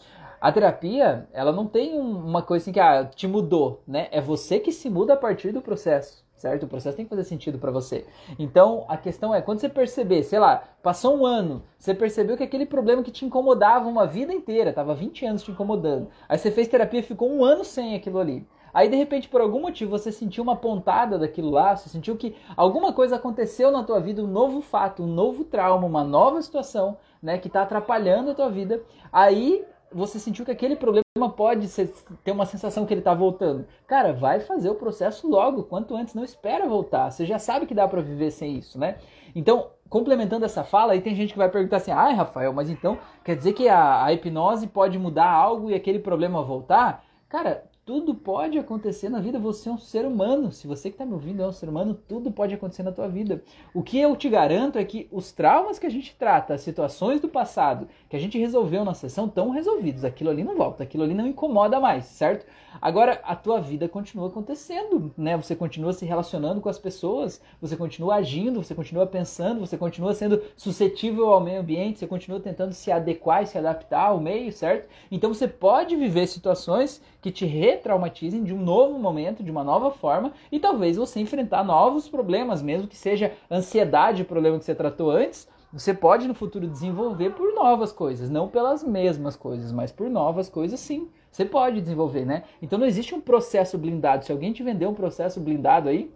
[0.42, 4.08] a terapia, ela não tem uma coisa assim que ah, te mudou, né?
[4.12, 6.64] É você que se muda a partir do processo certo?
[6.64, 8.06] O processo tem que fazer sentido para você.
[8.40, 12.44] Então, a questão é, quando você perceber, sei lá, passou um ano, você percebeu que
[12.44, 16.10] aquele problema que te incomodava uma vida inteira, tava 20 anos te incomodando.
[16.28, 18.48] Aí você fez terapia ficou um ano sem aquilo ali.
[18.74, 22.36] Aí, de repente, por algum motivo, você sentiu uma pontada daquilo lá, você sentiu que
[22.56, 26.98] alguma coisa aconteceu na tua vida, um novo fato, um novo trauma, uma nova situação,
[27.22, 28.82] né, que está atrapalhando a tua vida.
[29.12, 33.66] Aí você sentiu que aquele problema pode ser, ter uma sensação que ele está voltando.
[33.88, 37.12] Cara, vai fazer o processo logo, quanto antes, não espera voltar.
[37.12, 38.98] Você já sabe que dá para viver sem isso, né?
[39.36, 42.98] Então, complementando essa fala, aí tem gente que vai perguntar assim: "Ai, Rafael, mas então
[43.24, 48.14] quer dizer que a, a hipnose pode mudar algo e aquele problema voltar?" Cara, tudo
[48.14, 49.40] pode acontecer na vida.
[49.40, 50.52] Você é um ser humano.
[50.52, 53.08] Se você que está me ouvindo é um ser humano, tudo pode acontecer na tua
[53.08, 53.44] vida.
[53.74, 57.20] O que eu te garanto é que os traumas que a gente trata, as situações
[57.20, 60.06] do passado que a gente resolveu na sessão, estão resolvidos.
[60.06, 62.46] Aquilo ali não volta, aquilo ali não incomoda mais, certo?
[62.80, 65.36] Agora, a tua vida continua acontecendo, né?
[65.36, 70.14] Você continua se relacionando com as pessoas, você continua agindo, você continua pensando, você continua
[70.14, 74.52] sendo suscetível ao meio ambiente, você continua tentando se adequar e se adaptar ao meio,
[74.52, 74.88] certo?
[75.12, 79.92] Então você pode viver situações que te retraumatizem de um novo momento, de uma nova
[79.92, 84.74] forma, e talvez você enfrentar novos problemas, mesmo que seja ansiedade o problema que você
[84.74, 89.92] tratou antes, você pode no futuro desenvolver por novas coisas, não pelas mesmas coisas, mas
[89.92, 91.08] por novas coisas sim.
[91.32, 92.44] Você pode desenvolver, né?
[92.62, 94.26] Então não existe um processo blindado.
[94.26, 96.12] Se alguém te vender um processo blindado aí,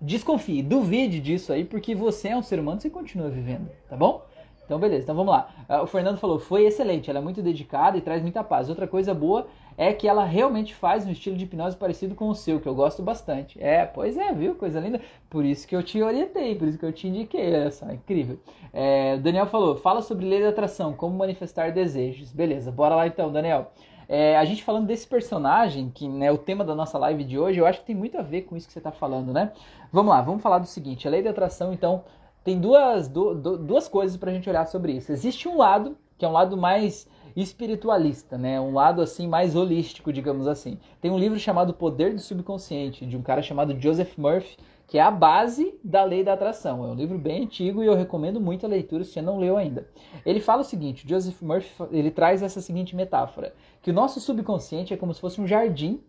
[0.00, 3.96] desconfie, duvide disso aí, porque você é um ser humano e você continua vivendo, tá
[3.96, 4.26] bom?
[4.64, 5.48] Então, beleza, então vamos lá.
[5.68, 8.68] Ah, o Fernando falou, foi excelente, ela é muito dedicada e traz muita paz.
[8.68, 12.34] Outra coisa boa é que ela realmente faz um estilo de hipnose parecido com o
[12.34, 13.62] seu, que eu gosto bastante.
[13.62, 14.54] É, pois é, viu?
[14.54, 15.00] Coisa linda.
[15.28, 17.54] Por isso que eu te orientei, por isso que eu te indiquei.
[17.54, 18.38] Olha só, incrível.
[18.72, 22.32] É, Daniel falou, fala sobre lei da atração, como manifestar desejos.
[22.32, 23.70] Beleza, bora lá então, Daniel.
[24.08, 27.38] É, a gente falando desse personagem, que é né, o tema da nossa live de
[27.38, 29.52] hoje, eu acho que tem muito a ver com isso que você está falando, né?
[29.92, 32.04] Vamos lá, vamos falar do seguinte: a lei da atração, então,
[32.44, 35.10] tem duas, du, du, duas coisas para a gente olhar sobre isso.
[35.10, 38.58] Existe um lado, que é um lado mais espiritualista, né?
[38.58, 40.78] Um lado assim mais holístico, digamos assim.
[41.00, 45.02] Tem um livro chamado Poder do Subconsciente, de um cara chamado Joseph Murphy, que é
[45.02, 46.84] a base da lei da atração.
[46.84, 49.56] É um livro bem antigo e eu recomendo muito a leitura se você não leu
[49.56, 49.86] ainda.
[50.24, 54.94] Ele fala o seguinte, Joseph Murphy, ele traz essa seguinte metáfora, que o nosso subconsciente
[54.94, 56.00] é como se fosse um jardim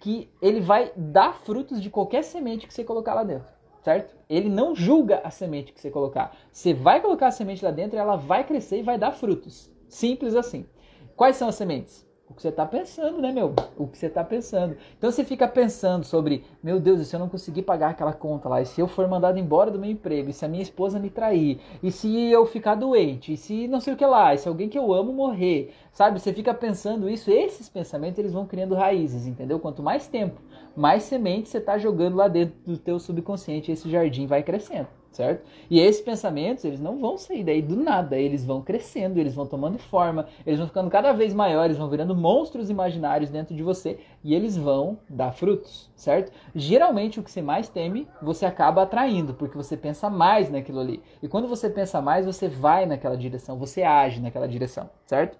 [0.00, 4.14] que ele vai dar frutos de qualquer semente que você colocar lá dentro certo?
[4.30, 6.34] Ele não julga a semente que você colocar.
[6.52, 9.71] Você vai colocar a semente lá dentro e ela vai crescer e vai dar frutos.
[9.92, 10.64] Simples assim.
[11.14, 12.08] Quais são as sementes?
[12.26, 13.54] O que você está pensando, né, meu?
[13.76, 14.74] O que você está pensando.
[14.96, 18.48] Então você fica pensando sobre, meu Deus, e se eu não conseguir pagar aquela conta
[18.48, 20.98] lá, e se eu for mandado embora do meu emprego, e se a minha esposa
[20.98, 24.38] me trair, e se eu ficar doente, e se não sei o que lá, e
[24.38, 26.18] se alguém que eu amo morrer, sabe?
[26.18, 29.60] Você fica pensando isso, esses pensamentos eles vão criando raízes, entendeu?
[29.60, 30.40] Quanto mais tempo,
[30.74, 35.44] mais sementes você está jogando lá dentro do teu subconsciente, esse jardim vai crescendo certo?
[35.70, 39.46] E esses pensamentos, eles não vão sair daí do nada, eles vão crescendo, eles vão
[39.46, 43.98] tomando forma, eles vão ficando cada vez maiores, vão virando monstros imaginários dentro de você
[44.24, 46.32] e eles vão dar frutos, certo?
[46.54, 51.02] Geralmente o que você mais teme, você acaba atraindo, porque você pensa mais naquilo ali.
[51.22, 55.38] E quando você pensa mais, você vai naquela direção, você age naquela direção, certo?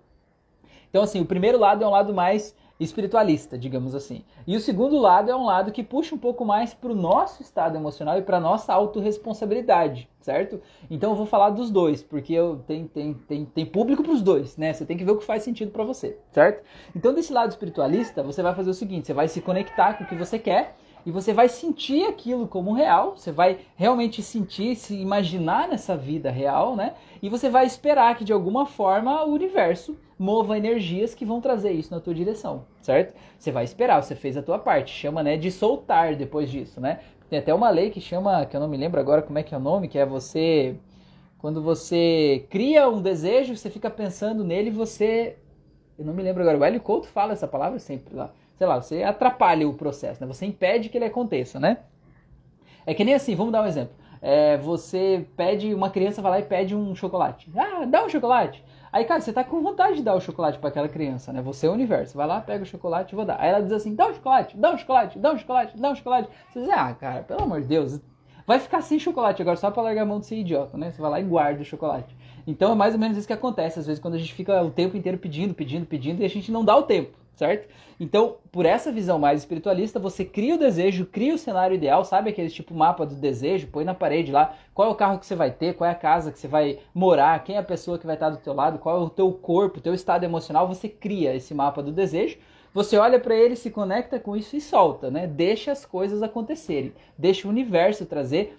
[0.91, 4.25] Então assim, o primeiro lado é um lado mais espiritualista, digamos assim.
[4.47, 7.43] E o segundo lado é um lado que puxa um pouco mais para o nosso
[7.43, 10.61] estado emocional e para nossa autorresponsabilidade, certo?
[10.91, 14.23] Então eu vou falar dos dois, porque eu tem, tem, tem, tem público para os
[14.23, 14.73] dois, né?
[14.73, 16.65] Você tem que ver o que faz sentido para você, certo?
[16.95, 20.07] Então desse lado espiritualista, você vai fazer o seguinte, você vai se conectar com o
[20.07, 24.95] que você quer e você vai sentir aquilo como real, você vai realmente sentir, se
[24.95, 26.95] imaginar nessa vida real, né?
[27.21, 31.73] E você vai esperar que de alguma forma o universo mova energias que vão trazer
[31.73, 33.15] isso na tua direção, certo?
[33.39, 37.01] Você vai esperar, você fez a tua parte, chama, né, de soltar depois disso, né?
[37.29, 39.55] Tem até uma lei que chama, que eu não me lembro agora como é que
[39.55, 40.77] é o nome, que é você
[41.39, 45.37] quando você cria um desejo, você fica pensando nele, você
[45.99, 48.81] eu não me lembro agora, o Hélio Couto fala essa palavra sempre lá sei lá,
[48.81, 50.27] você atrapalha o processo, né?
[50.27, 51.79] Você impede que ele aconteça, né?
[52.87, 53.95] É que nem assim, vamos dar um exemplo.
[54.21, 57.51] É, você pede, uma criança vai lá e pede um chocolate.
[57.57, 58.65] Ah, dá um chocolate.
[58.93, 61.43] Aí, cara, você tá com vontade de dar o chocolate para aquela criança, né?
[61.43, 62.17] Você é o universo.
[62.17, 63.41] Vai lá, pega o chocolate e vou dar.
[63.41, 65.95] Aí ela diz assim: dá um chocolate, dá um chocolate, dá um chocolate, dá um
[65.95, 66.29] chocolate.
[66.53, 68.01] Você diz, ah, cara, pelo amor de Deus,
[68.47, 70.93] vai ficar sem chocolate agora só pra largar a mão de ser idiota, né?
[70.93, 72.17] Você vai lá e guarda o chocolate.
[72.47, 74.71] Então é mais ou menos isso que acontece, às vezes, quando a gente fica o
[74.71, 77.69] tempo inteiro pedindo, pedindo, pedindo e a gente não dá o tempo certo?
[77.99, 82.31] Então, por essa visão mais espiritualista, você cria o desejo, cria o cenário ideal, sabe
[82.31, 85.37] aquele tipo mapa do desejo, põe na parede lá, qual é o carro que você
[85.37, 88.07] vai ter, qual é a casa que você vai morar, quem é a pessoa que
[88.07, 91.35] vai estar do teu lado, qual é o teu corpo, teu estado emocional, você cria
[91.35, 92.39] esse mapa do desejo.
[92.75, 95.27] Você olha para ele, se conecta com isso e solta, né?
[95.27, 96.95] Deixa as coisas acontecerem.
[97.19, 98.57] Deixa o universo trazer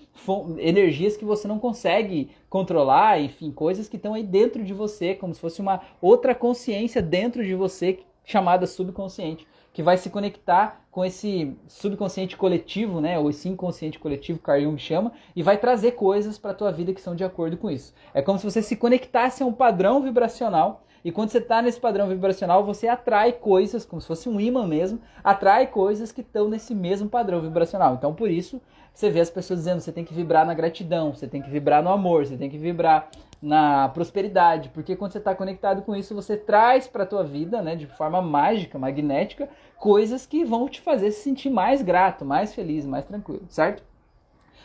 [0.59, 5.33] energias que você não consegue controlar, enfim, coisas que estão aí dentro de você, como
[5.33, 11.03] se fosse uma outra consciência dentro de você chamada subconsciente, que vai se conectar com
[11.03, 15.93] esse subconsciente coletivo, né, ou esse inconsciente coletivo que Carl Jung chama, e vai trazer
[15.93, 17.93] coisas para a tua vida que são de acordo com isso.
[18.13, 21.79] É como se você se conectasse a um padrão vibracional, e quando você está nesse
[21.79, 26.47] padrão vibracional, você atrai coisas, como se fosse um imã mesmo, atrai coisas que estão
[26.47, 27.95] nesse mesmo padrão vibracional.
[27.95, 28.61] Então, por isso,
[28.93, 31.83] você vê as pessoas dizendo, você tem que vibrar na gratidão, você tem que vibrar
[31.83, 33.09] no amor, você tem que vibrar
[33.43, 37.61] na prosperidade, porque quando você está conectado com isso, você traz para a tua vida,
[37.61, 42.55] né, de forma mágica, magnética, coisas que vão te fazer se sentir mais grato, mais
[42.55, 43.83] feliz, mais tranquilo, certo?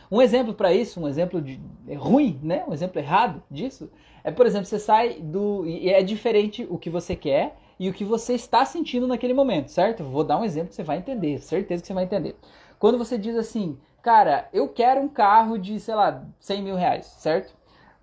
[0.08, 3.90] Um exemplo para isso, um exemplo de, é ruim, né, um exemplo errado disso,
[4.22, 7.92] é por exemplo, você sai do e é diferente o que você quer e o
[7.92, 10.04] que você está sentindo naquele momento, certo?
[10.04, 12.36] Vou dar um exemplo que você vai entender, certeza que você vai entender.
[12.78, 17.06] Quando você diz assim, cara, eu quero um carro de, sei lá, 100 mil reais,
[17.06, 17.57] certo?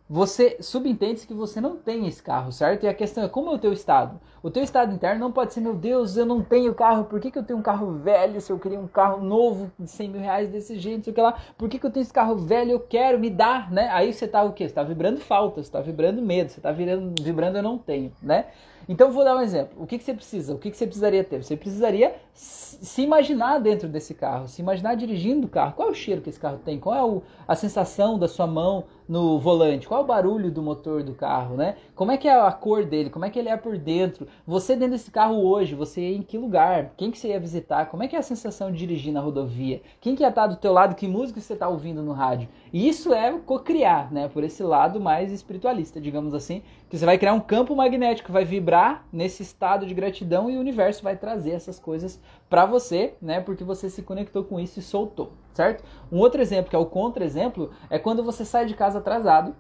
[0.08, 2.84] Você subentende que você não tem esse carro, certo?
[2.84, 4.20] E a questão é como é o teu estado?
[4.44, 7.32] O teu estado interno não pode ser, meu Deus, eu não tenho carro, por que,
[7.32, 10.22] que eu tenho um carro velho se eu queria um carro novo de 100 mil
[10.22, 12.80] reais desse jeito, sei que lá, por que, que eu tenho esse carro velho, eu
[12.80, 13.90] quero, me dar, né?
[13.92, 14.70] Aí você tá o quê?
[14.70, 18.12] Você tá vibrando falta, você tá vibrando medo, você tá vibrando, vibrando eu não tenho,
[18.22, 18.46] né?
[18.88, 19.82] Então vou dar um exemplo.
[19.82, 20.54] O que, que você precisa?
[20.54, 21.44] O que, que você precisaria ter?
[21.44, 25.74] Você precisaria se imaginar dentro desse carro, se imaginar dirigindo o carro.
[25.74, 26.80] Qual é o cheiro que esse carro tem?
[26.80, 29.88] Qual é o, a sensação da sua mão no volante?
[29.88, 31.78] Qual é o barulho do motor do carro, né?
[31.96, 33.10] Como é que é a cor dele?
[33.10, 34.28] Como é que ele é por dentro?
[34.46, 36.94] Você dentro desse carro hoje, você ia em que lugar?
[36.98, 37.86] Quem que você ia visitar?
[37.86, 39.82] Como é que é a sensação de dirigir na rodovia?
[40.02, 40.96] Quem que ia estar do teu lado?
[40.96, 42.50] Que música você está ouvindo no rádio?
[42.74, 44.28] E isso é co-criar, né?
[44.28, 46.62] Por esse lado mais espiritualista, digamos assim,
[46.96, 50.62] que você vai criar um campo magnético, vai vibrar nesse estado de gratidão e o
[50.62, 53.42] universo vai trazer essas coisas para você, né?
[53.42, 55.84] Porque você se conectou com isso e soltou, certo?
[56.10, 59.54] Um outro exemplo, que é o contra-exemplo, é quando você sai de casa atrasado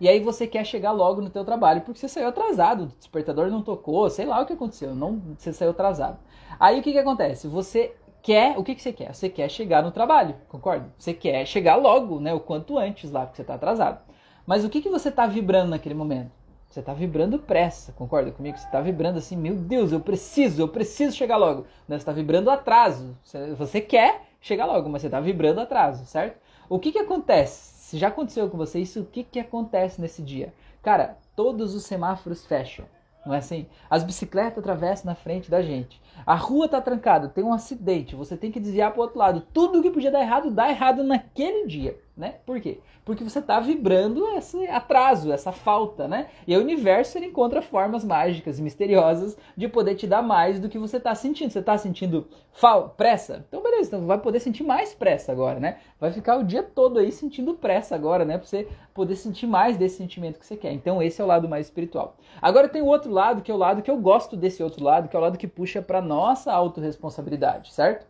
[0.00, 3.50] e aí você quer chegar logo no teu trabalho porque você saiu atrasado, o despertador
[3.50, 6.18] não tocou, sei lá o que aconteceu, não, você saiu atrasado.
[6.60, 7.48] Aí o que que acontece?
[7.48, 9.12] Você quer, o que que você quer?
[9.12, 10.94] Você quer chegar no trabalho, concorda?
[10.96, 14.05] Você quer chegar logo, né, o quanto antes lá, porque você está atrasado.
[14.46, 16.30] Mas o que, que você está vibrando naquele momento?
[16.70, 18.56] Você está vibrando pressa, concorda comigo?
[18.56, 21.66] Você está vibrando assim, meu Deus, eu preciso, eu preciso chegar logo.
[21.88, 23.16] Você está vibrando atraso.
[23.58, 26.38] Você quer chegar logo, mas você está vibrando atraso, certo?
[26.68, 27.74] O que, que acontece?
[27.88, 30.54] Se já aconteceu com você isso, o que, que acontece nesse dia?
[30.80, 32.86] Cara, todos os semáforos fecham.
[33.24, 33.66] Não é assim?
[33.90, 36.00] As bicicletas atravessam na frente da gente.
[36.24, 39.40] A rua está trancada, tem um acidente, você tem que desviar para o outro lado.
[39.52, 42.36] Tudo que podia dar errado, dá errado naquele dia né?
[42.46, 42.80] Por quê?
[43.04, 46.28] Porque você está vibrando esse atraso, essa falta, né?
[46.46, 50.68] E o universo ele encontra formas mágicas e misteriosas de poder te dar mais do
[50.68, 51.50] que você está sentindo.
[51.50, 53.44] Você está sentindo fal pressa?
[53.46, 55.76] Então beleza, então vai poder sentir mais pressa agora, né?
[56.00, 58.38] Vai ficar o dia todo aí sentindo pressa agora, né?
[58.38, 60.72] Para você poder sentir mais desse sentimento que você quer.
[60.72, 62.16] Então esse é o lado mais espiritual.
[62.40, 65.08] Agora tem o outro lado, que é o lado que eu gosto desse outro lado,
[65.08, 68.06] que é o lado que puxa para nossa autorresponsabilidade, certo?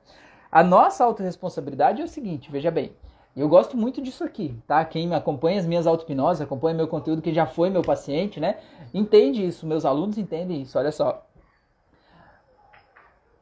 [0.51, 2.93] A nossa autorresponsabilidade é o seguinte, veja bem,
[3.37, 4.83] e eu gosto muito disso aqui, tá?
[4.83, 8.57] Quem me acompanha as minhas auto-hipnoses, acompanha meu conteúdo, que já foi meu paciente, né?
[8.95, 11.23] Entende isso, meus alunos entendem isso, olha só.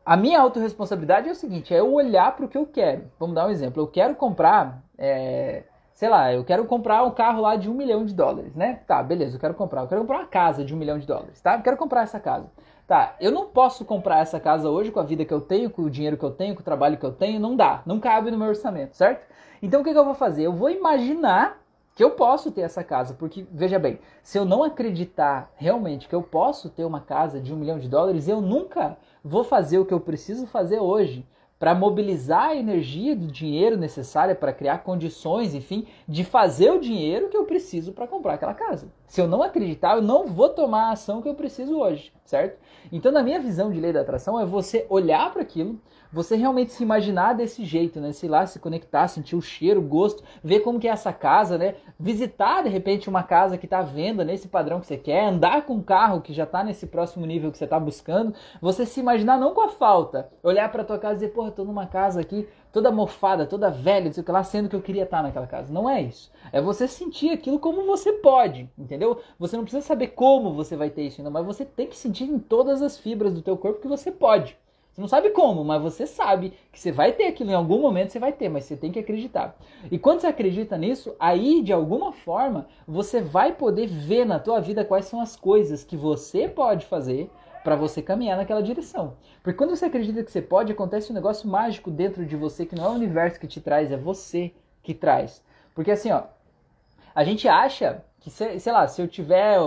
[0.04, 3.10] A minha autorresponsabilidade é o seguinte, é eu olhar para o que eu quero.
[3.20, 3.80] Vamos dar um exemplo.
[3.80, 5.62] Eu quero comprar, é,
[5.94, 8.80] sei lá, eu quero comprar um carro lá de um milhão de dólares, né?
[8.86, 9.82] Tá, beleza, eu quero comprar.
[9.82, 11.54] Eu quero comprar uma casa de um milhão de dólares, tá?
[11.54, 12.50] Eu quero comprar essa casa.
[12.86, 15.82] Tá, eu não posso comprar essa casa hoje com a vida que eu tenho, com
[15.82, 18.30] o dinheiro que eu tenho, com o trabalho que eu tenho, não dá, não cabe
[18.30, 19.26] no meu orçamento, certo?
[19.62, 20.44] Então o que, que eu vou fazer?
[20.44, 21.58] Eu vou imaginar
[21.94, 26.14] que eu posso ter essa casa, porque veja bem, se eu não acreditar realmente que
[26.14, 29.86] eu posso ter uma casa de um milhão de dólares, eu nunca vou fazer o
[29.86, 31.24] que eu preciso fazer hoje
[31.58, 37.28] para mobilizar a energia do dinheiro necessária para criar condições, enfim, de fazer o dinheiro
[37.28, 38.88] que eu preciso para comprar aquela casa.
[39.06, 42.58] Se eu não acreditar, eu não vou tomar a ação que eu preciso hoje, certo?
[42.92, 45.80] Então, na minha visão de lei da atração, é você olhar para aquilo,
[46.14, 48.12] você realmente se imaginar desse jeito, né?
[48.12, 51.58] Sei lá, se conectar, sentir o cheiro, o gosto, ver como que é essa casa,
[51.58, 51.74] né?
[51.98, 55.66] Visitar de repente uma casa que está à venda nesse padrão que você quer, andar
[55.66, 59.00] com um carro que já está nesse próximo nível que você está buscando, você se
[59.00, 62.20] imaginar não com a falta, olhar para tua casa e dizer, porra, tô numa casa
[62.20, 65.22] aqui toda mofada, toda velha, não sei o que lá, sendo que eu queria estar
[65.22, 65.72] naquela casa.
[65.72, 66.32] Não é isso.
[66.52, 69.20] É você sentir aquilo como você pode, entendeu?
[69.38, 72.24] Você não precisa saber como você vai ter isso ainda, mas você tem que sentir
[72.24, 74.58] em todas as fibras do teu corpo que você pode.
[74.94, 78.12] Você não sabe como, mas você sabe que você vai ter aquilo em algum momento,
[78.12, 79.56] você vai ter, mas você tem que acreditar.
[79.90, 84.60] E quando você acredita nisso, aí de alguma forma você vai poder ver na tua
[84.60, 87.28] vida quais são as coisas que você pode fazer
[87.64, 89.14] para você caminhar naquela direção.
[89.42, 92.76] Porque quando você acredita que você pode, acontece um negócio mágico dentro de você que
[92.76, 95.42] não é o universo que te traz, é você que traz.
[95.74, 96.22] Porque assim, ó,
[97.12, 99.58] a gente acha que, sei lá, se eu tiver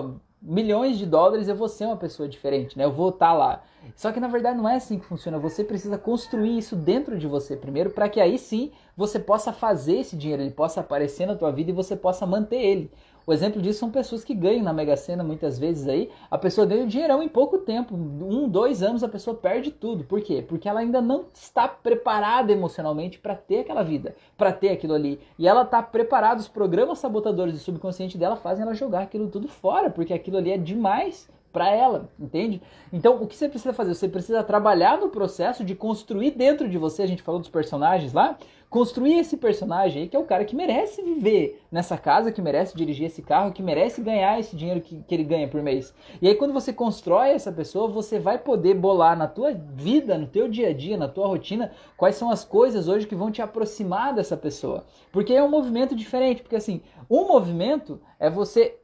[0.41, 2.85] milhões de dólares, eu vou ser uma pessoa diferente, né?
[2.85, 3.63] Eu vou estar tá lá.
[3.97, 5.39] Só que na verdade não é assim que funciona.
[5.39, 9.97] Você precisa construir isso dentro de você primeiro, para que aí sim você possa fazer
[9.97, 12.91] esse dinheiro, ele possa aparecer na tua vida e você possa manter ele.
[13.25, 16.09] O exemplo disso são pessoas que ganham na Mega Sena muitas vezes aí.
[16.29, 20.03] A pessoa ganha dinheirão em pouco tempo, um, dois anos a pessoa perde tudo.
[20.03, 20.45] Por quê?
[20.47, 25.19] Porque ela ainda não está preparada emocionalmente para ter aquela vida, para ter aquilo ali.
[25.39, 29.47] E ela está preparada, os programas sabotadores do subconsciente dela fazem ela jogar aquilo tudo
[29.47, 32.61] fora, porque aquilo ali é demais para ela, entende?
[32.93, 33.95] Então, o que você precisa fazer?
[33.95, 38.13] Você precisa trabalhar no processo de construir dentro de você, a gente falou dos personagens
[38.13, 38.37] lá,
[38.69, 42.77] construir esse personagem aí que é o cara que merece viver nessa casa, que merece
[42.77, 45.95] dirigir esse carro, que merece ganhar esse dinheiro que, que ele ganha por mês.
[46.21, 50.27] E aí quando você constrói essa pessoa, você vai poder bolar na tua vida, no
[50.27, 53.41] teu dia a dia, na tua rotina, quais são as coisas hoje que vão te
[53.41, 54.85] aproximar dessa pessoa.
[55.11, 58.77] Porque é um movimento diferente, porque assim, um movimento é você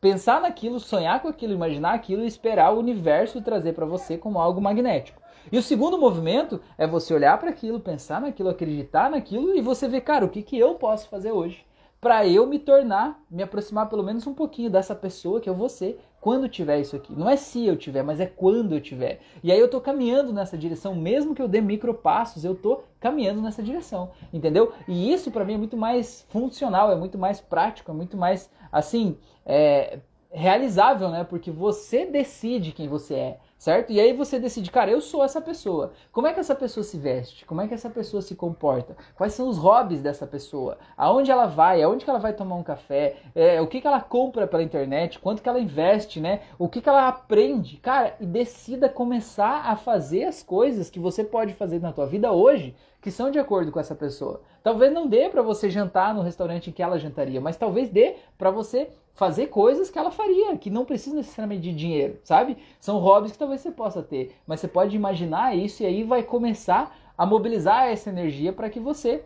[0.00, 4.38] pensar naquilo, sonhar com aquilo, imaginar aquilo e esperar o universo trazer para você como
[4.38, 5.20] algo magnético.
[5.50, 9.88] E o segundo movimento é você olhar para aquilo, pensar naquilo, acreditar naquilo e você
[9.88, 11.66] ver, cara, o que, que eu posso fazer hoje
[12.00, 15.68] para eu me tornar, me aproximar pelo menos um pouquinho dessa pessoa que eu vou
[15.68, 17.12] ser quando tiver isso aqui.
[17.12, 19.20] Não é se eu tiver, mas é quando eu tiver.
[19.42, 23.40] E aí eu tô caminhando nessa direção, mesmo que eu dê micropassos, eu tô caminhando
[23.40, 24.72] nessa direção, entendeu?
[24.86, 28.50] E isso para mim é muito mais funcional, é muito mais prático, é muito mais
[28.70, 29.16] assim,
[29.48, 29.98] é,
[30.30, 31.24] realizável, né?
[31.24, 33.90] Porque você decide quem você é certo?
[33.90, 35.92] E aí você decide, cara, eu sou essa pessoa.
[36.12, 37.44] Como é que essa pessoa se veste?
[37.44, 38.96] Como é que essa pessoa se comporta?
[39.16, 40.78] Quais são os hobbies dessa pessoa?
[40.96, 41.82] Aonde ela vai?
[41.82, 43.16] Aonde que ela vai tomar um café?
[43.34, 45.18] É, o que, que ela compra pela internet?
[45.18, 46.42] Quanto que ela investe, né?
[46.58, 47.78] O que, que ela aprende?
[47.78, 52.30] Cara, e decida começar a fazer as coisas que você pode fazer na tua vida
[52.30, 54.40] hoje que são de acordo com essa pessoa.
[54.62, 58.16] Talvez não dê para você jantar no restaurante em que ela jantaria, mas talvez dê
[58.36, 62.56] para você fazer coisas que ela faria, que não precisa necessariamente de dinheiro, sabe?
[62.78, 66.22] São hobbies que talvez você possa ter, mas você pode imaginar isso e aí vai
[66.22, 69.24] começar a mobilizar essa energia para que você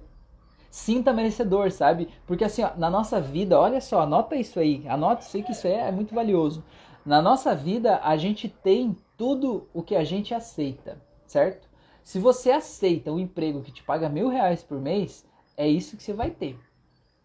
[0.70, 2.08] sinta merecedor, sabe?
[2.26, 5.66] Porque assim, ó, na nossa vida, olha só, anota isso aí, anota aí que isso
[5.66, 6.64] é, é muito valioso.
[7.04, 11.68] Na nossa vida, a gente tem tudo o que a gente aceita, certo?
[12.02, 15.22] Se você aceita um emprego que te paga mil reais por mês,
[15.54, 16.58] é isso que você vai ter.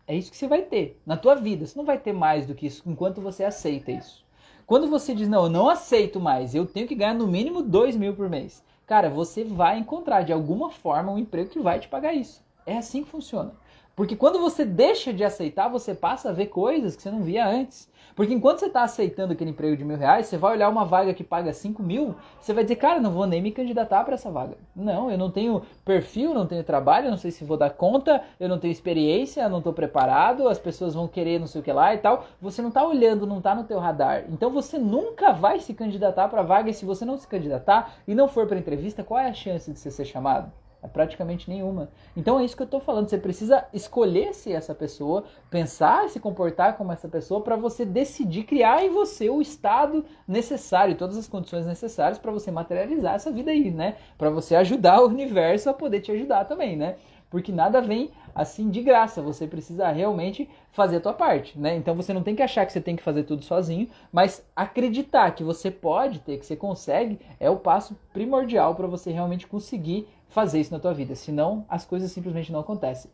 [0.08, 1.66] É isso que você vai ter na tua vida.
[1.66, 4.26] Você não vai ter mais do que isso enquanto você aceita isso.
[4.66, 7.96] Quando você diz, não, eu não aceito mais, eu tenho que ganhar no mínimo dois
[7.96, 8.64] mil por mês.
[8.86, 12.42] Cara, você vai encontrar de alguma forma um emprego que vai te pagar isso.
[12.66, 13.54] É assim que funciona.
[13.96, 17.48] Porque quando você deixa de aceitar, você passa a ver coisas que você não via
[17.48, 17.90] antes.
[18.18, 21.14] Porque enquanto você está aceitando aquele emprego de mil reais, você vai olhar uma vaga
[21.14, 24.32] que paga cinco mil, você vai dizer, cara, não vou nem me candidatar para essa
[24.32, 24.58] vaga.
[24.76, 28.50] Não, eu não tenho perfil, não tenho trabalho, não sei se vou dar conta, eu
[28.50, 31.94] não tenho experiência, não estou preparado, as pessoas vão querer não sei o que lá
[31.94, 32.26] e tal.
[32.42, 34.24] Você não está olhando, não está no teu radar.
[34.30, 38.16] Então você nunca vai se candidatar para vaga e se você não se candidatar e
[38.16, 40.52] não for para entrevista, qual é a chance de você ser chamado?
[40.82, 41.90] É praticamente nenhuma.
[42.16, 43.10] Então é isso que eu estou falando.
[43.10, 47.84] Você precisa escolher se essa pessoa, pensar e se comportar como essa pessoa para você
[47.84, 53.32] decidir criar em você o estado necessário, todas as condições necessárias para você materializar essa
[53.32, 53.96] vida aí, né?
[54.18, 56.98] Para você ajudar o universo a poder te ajudar também, né?
[57.30, 59.22] Porque nada vem assim de graça.
[59.22, 61.76] Você precisa realmente fazer a tua parte, né?
[61.76, 65.32] Então você não tem que achar que você tem que fazer tudo sozinho, mas acreditar
[65.32, 70.08] que você pode ter, que você consegue, é o passo primordial para você realmente conseguir
[70.30, 73.10] fazer isso na tua vida, senão as coisas simplesmente não acontecem.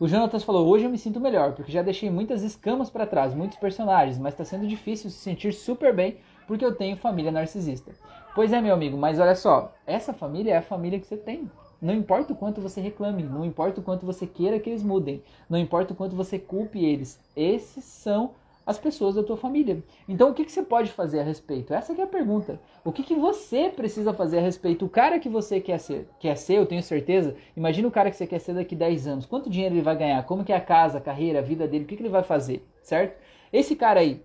[0.00, 3.34] O Jonatas falou: Hoje eu me sinto melhor, porque já deixei muitas escamas para trás,
[3.34, 7.92] muitos personagens, mas está sendo difícil se sentir super bem porque eu tenho família narcisista.
[8.34, 11.50] Pois é, meu amigo, mas olha só, essa família é a família que você tem.
[11.80, 15.22] Não importa o quanto você reclame, não importa o quanto você queira que eles mudem,
[15.48, 17.20] não importa o quanto você culpe eles.
[17.36, 18.32] Esses são
[18.68, 19.82] as pessoas da tua família.
[20.06, 21.72] Então, o que, que você pode fazer a respeito?
[21.72, 22.60] Essa é a pergunta.
[22.84, 24.84] O que, que você precisa fazer a respeito?
[24.84, 27.34] O cara que você quer ser, quer ser, eu tenho certeza.
[27.56, 29.24] Imagina o cara que você quer ser daqui 10 anos.
[29.24, 30.22] Quanto dinheiro ele vai ganhar?
[30.26, 31.84] Como que é a casa, a carreira, a vida dele?
[31.84, 32.62] O que, que ele vai fazer?
[32.82, 33.16] Certo?
[33.50, 34.20] Esse cara aí,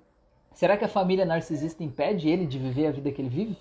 [0.54, 3.56] será que a família narcisista impede ele de viver a vida que ele vive?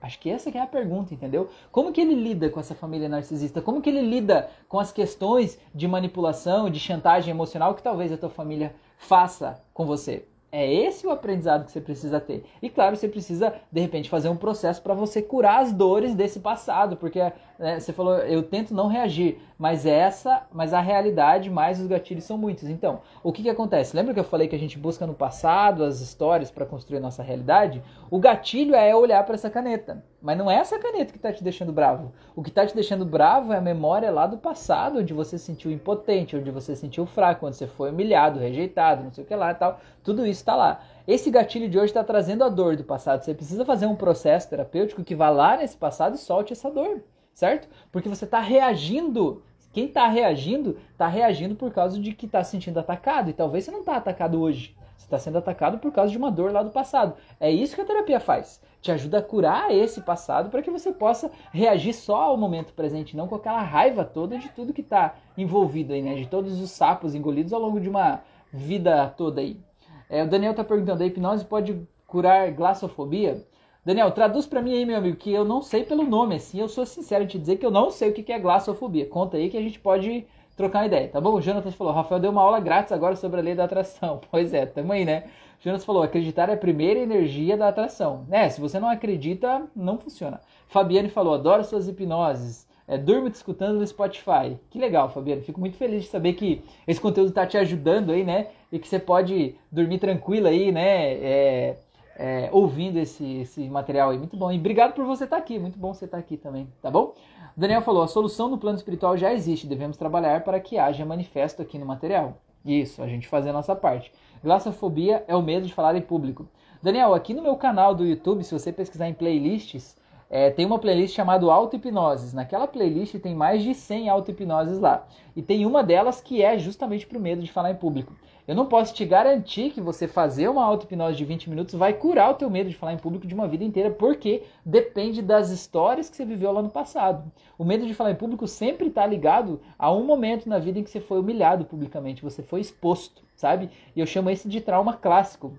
[0.00, 1.48] Acho que essa que é a pergunta, entendeu?
[1.72, 3.60] Como que ele lida com essa família narcisista?
[3.60, 8.16] Como que ele lida com as questões de manipulação, de chantagem emocional que talvez a
[8.16, 10.24] tua família faça com você?
[10.50, 12.44] É esse o aprendizado que você precisa ter.
[12.62, 16.40] E claro, você precisa, de repente, fazer um processo para você curar as dores desse
[16.40, 17.20] passado, porque
[17.58, 22.24] né, você falou, eu tento não reagir, mas essa, mas a realidade, mais os gatilhos
[22.24, 22.68] são muitos.
[22.68, 23.96] Então, o que, que acontece?
[23.96, 27.00] Lembra que eu falei que a gente busca no passado as histórias para construir a
[27.00, 27.82] nossa realidade?
[28.10, 30.04] O gatilho é olhar para essa caneta.
[30.20, 32.12] Mas não é essa caneta que está te deixando bravo.
[32.34, 35.44] O que está te deixando bravo é a memória lá do passado, onde você se
[35.44, 39.26] sentiu impotente, onde você se sentiu fraco, onde você foi humilhado, rejeitado, não sei o
[39.26, 39.80] que lá e tal.
[40.02, 40.80] Tudo isso está lá.
[41.06, 43.22] Esse gatilho de hoje está trazendo a dor do passado.
[43.22, 47.00] Você precisa fazer um processo terapêutico que vá lá nesse passado e solte essa dor,
[47.38, 47.68] certo?
[47.92, 49.44] Porque você está reagindo.
[49.72, 53.30] Quem está reagindo, está reagindo por causa de que está se sentindo atacado.
[53.30, 54.74] E talvez você não está atacado hoje.
[54.96, 57.14] Você está sendo atacado por causa de uma dor lá do passado.
[57.38, 60.92] É isso que a terapia faz te ajuda a curar esse passado para que você
[60.92, 65.16] possa reagir só ao momento presente, não com aquela raiva toda de tudo que está
[65.36, 66.14] envolvido aí, né?
[66.14, 68.20] De todos os sapos engolidos ao longo de uma
[68.52, 69.60] vida toda aí.
[70.08, 73.44] É, o Daniel está perguntando, a hipnose pode curar glassofobia?
[73.88, 76.68] Daniel, traduz para mim aí, meu amigo, que eu não sei pelo nome, assim, eu
[76.68, 79.06] sou sincero em te dizer que eu não sei o que é glassofobia.
[79.06, 81.32] Conta aí que a gente pode trocar uma ideia, tá bom?
[81.32, 84.20] O Jonathan falou, Rafael deu uma aula grátis agora sobre a lei da atração.
[84.30, 85.24] Pois é, tamo aí, né?
[85.60, 88.26] Jonas falou: acreditar é a primeira energia da atração.
[88.30, 90.38] É, se você não acredita, não funciona.
[90.66, 92.68] Fabiane falou: adoro suas hipnoses.
[92.86, 94.58] É, durmo te escutando no Spotify.
[94.68, 95.40] Que legal, Fabiane.
[95.40, 98.48] Fico muito feliz de saber que esse conteúdo está te ajudando aí, né?
[98.70, 101.12] E que você pode dormir tranquilo aí, né?
[101.14, 101.76] É,
[102.18, 104.18] é, ouvindo esse, esse material aí.
[104.18, 104.50] Muito bom.
[104.50, 105.58] E obrigado por você estar tá aqui.
[105.58, 107.14] Muito bom você estar tá aqui também, tá bom?
[107.56, 109.66] O Daniel falou: a solução no plano espiritual já existe.
[109.66, 112.38] Devemos trabalhar para que haja manifesto aqui no material.
[112.64, 114.12] Isso, a gente fazer a nossa parte.
[114.42, 116.48] Glassofobia é o medo de falar em público.
[116.82, 119.96] Daniel, aqui no meu canal do YouTube, se você pesquisar em playlists,
[120.30, 122.34] é, tem uma playlist chamada Auto-Hipnoses.
[122.34, 125.06] Naquela playlist tem mais de 100 auto-hipnoses lá.
[125.34, 128.12] E tem uma delas que é justamente para o medo de falar em público.
[128.48, 132.30] Eu não posso te garantir que você fazer uma auto-hipnose de 20 minutos vai curar
[132.30, 136.08] o teu medo de falar em público de uma vida inteira, porque depende das histórias
[136.08, 137.30] que você viveu lá no passado.
[137.58, 140.82] O medo de falar em público sempre está ligado a um momento na vida em
[140.82, 143.68] que você foi humilhado publicamente, você foi exposto, sabe?
[143.94, 145.52] E eu chamo esse de trauma clássico.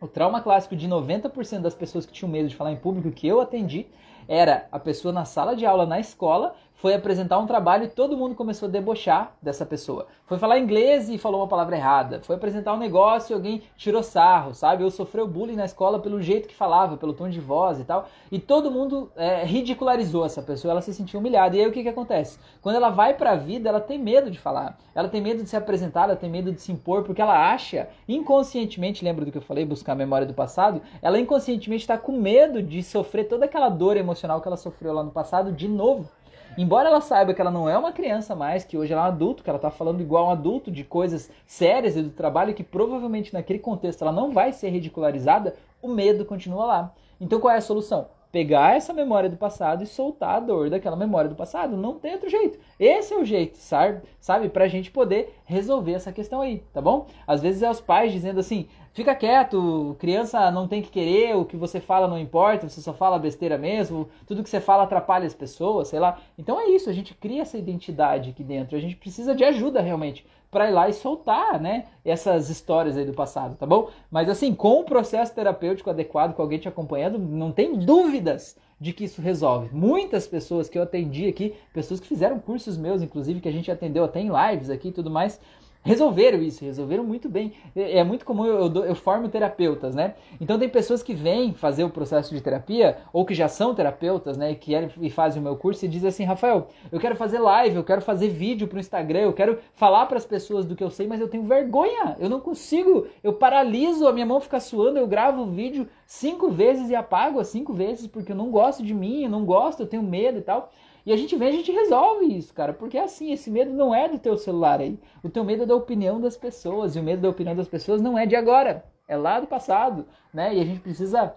[0.00, 3.28] O trauma clássico de 90% das pessoas que tinham medo de falar em público que
[3.28, 3.88] eu atendi
[4.28, 8.16] era a pessoa na sala de aula na escola foi apresentar um trabalho e todo
[8.16, 10.08] mundo começou a debochar dessa pessoa.
[10.26, 12.20] Foi falar inglês e falou uma palavra errada.
[12.24, 14.82] Foi apresentar um negócio e alguém tirou sarro, sabe?
[14.82, 18.08] Ou sofreu bullying na escola pelo jeito que falava, pelo tom de voz e tal.
[18.32, 21.56] E todo mundo é, ridicularizou essa pessoa, ela se sentiu humilhada.
[21.56, 22.36] E aí o que, que acontece?
[22.60, 24.76] Quando ela vai para a vida, ela tem medo de falar.
[24.92, 27.88] Ela tem medo de se apresentar, ela tem medo de se impor, porque ela acha,
[28.08, 30.82] inconscientemente, lembra do que eu falei, buscar a memória do passado?
[31.00, 35.02] Ela inconscientemente está com medo de sofrer toda aquela dor emocional que ela sofreu lá
[35.02, 36.08] no passado de novo.
[36.56, 39.08] Embora ela saiba que ela não é uma criança mais, que hoje ela é um
[39.08, 42.62] adulto, que ela está falando igual um adulto de coisas sérias e do trabalho, que
[42.62, 46.94] provavelmente naquele contexto ela não vai ser ridicularizada, o medo continua lá.
[47.18, 48.08] Então qual é a solução?
[48.30, 51.76] Pegar essa memória do passado e soltar a dor daquela memória do passado.
[51.76, 52.58] Não tem outro jeito.
[52.80, 54.02] Esse é o jeito, sabe?
[54.20, 54.48] Sabe?
[54.48, 57.06] Pra gente poder resolver essa questão aí, tá bom?
[57.26, 61.46] Às vezes é os pais dizendo assim: Fica quieto, criança não tem que querer, o
[61.46, 65.26] que você fala não importa, você só fala besteira mesmo, tudo que você fala atrapalha
[65.26, 66.18] as pessoas, sei lá.
[66.36, 69.80] Então é isso, a gente cria essa identidade aqui dentro, a gente precisa de ajuda
[69.80, 73.88] realmente para ir lá e soltar, né, essas histórias aí do passado, tá bom?
[74.10, 78.92] Mas assim, com o processo terapêutico adequado, com alguém te acompanhando, não tem dúvidas de
[78.92, 79.74] que isso resolve.
[79.74, 83.70] Muitas pessoas que eu atendi aqui, pessoas que fizeram cursos meus, inclusive, que a gente
[83.70, 85.40] atendeu até em lives aqui e tudo mais,
[85.82, 87.52] resolveram isso, resolveram muito bem.
[87.74, 90.14] É, é muito comum, eu, eu, eu, formo terapeutas, né?
[90.40, 94.36] Então tem pessoas que vêm fazer o processo de terapia, ou que já são terapeutas,
[94.36, 94.52] né?
[94.52, 97.76] E, querem, e fazem o meu curso e dizem assim, Rafael, eu quero fazer live,
[97.76, 100.84] eu quero fazer vídeo para o Instagram, eu quero falar para as pessoas do que
[100.84, 104.60] eu sei, mas eu tenho vergonha, eu não consigo, eu paraliso, a minha mão fica
[104.60, 108.50] suando, eu gravo o vídeo cinco vezes e apago as cinco vezes porque eu não
[108.50, 110.70] gosto de mim, eu não gosto, eu tenho medo e tal.
[111.04, 112.72] E a gente vem, a gente resolve isso, cara.
[112.72, 114.98] Porque é assim, esse medo não é do teu celular aí.
[115.22, 116.94] O teu medo é da opinião das pessoas.
[116.94, 118.84] E o medo da opinião das pessoas não é de agora.
[119.08, 120.54] É lá do passado, né?
[120.54, 121.34] E a gente precisa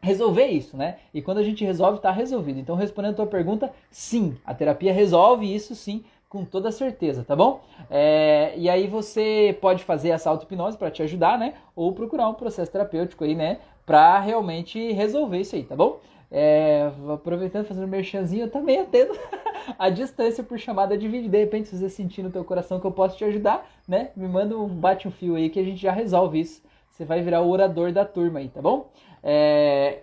[0.00, 0.96] resolver isso, né?
[1.12, 2.58] E quando a gente resolve, está resolvido.
[2.58, 7.34] Então, respondendo a tua pergunta, sim, a terapia resolve isso sim, com toda certeza, tá
[7.34, 7.60] bom?
[7.90, 11.54] É, e aí você pode fazer essa auto-hipnose para te ajudar, né?
[11.74, 13.58] Ou procurar um processo terapêutico aí, né?
[13.84, 15.98] Para realmente resolver isso aí, tá bom?
[16.30, 19.12] É, aproveitando, fazendo merchanzinho, eu também atendo
[19.78, 21.28] a distância por chamada de vídeo.
[21.28, 24.10] De repente, se você sentir no teu coração que eu posso te ajudar, né?
[24.16, 26.62] Me manda um bate um fio aí que a gente já resolve isso.
[26.88, 28.90] Você vai virar o orador da turma aí, tá bom?
[29.22, 30.00] É,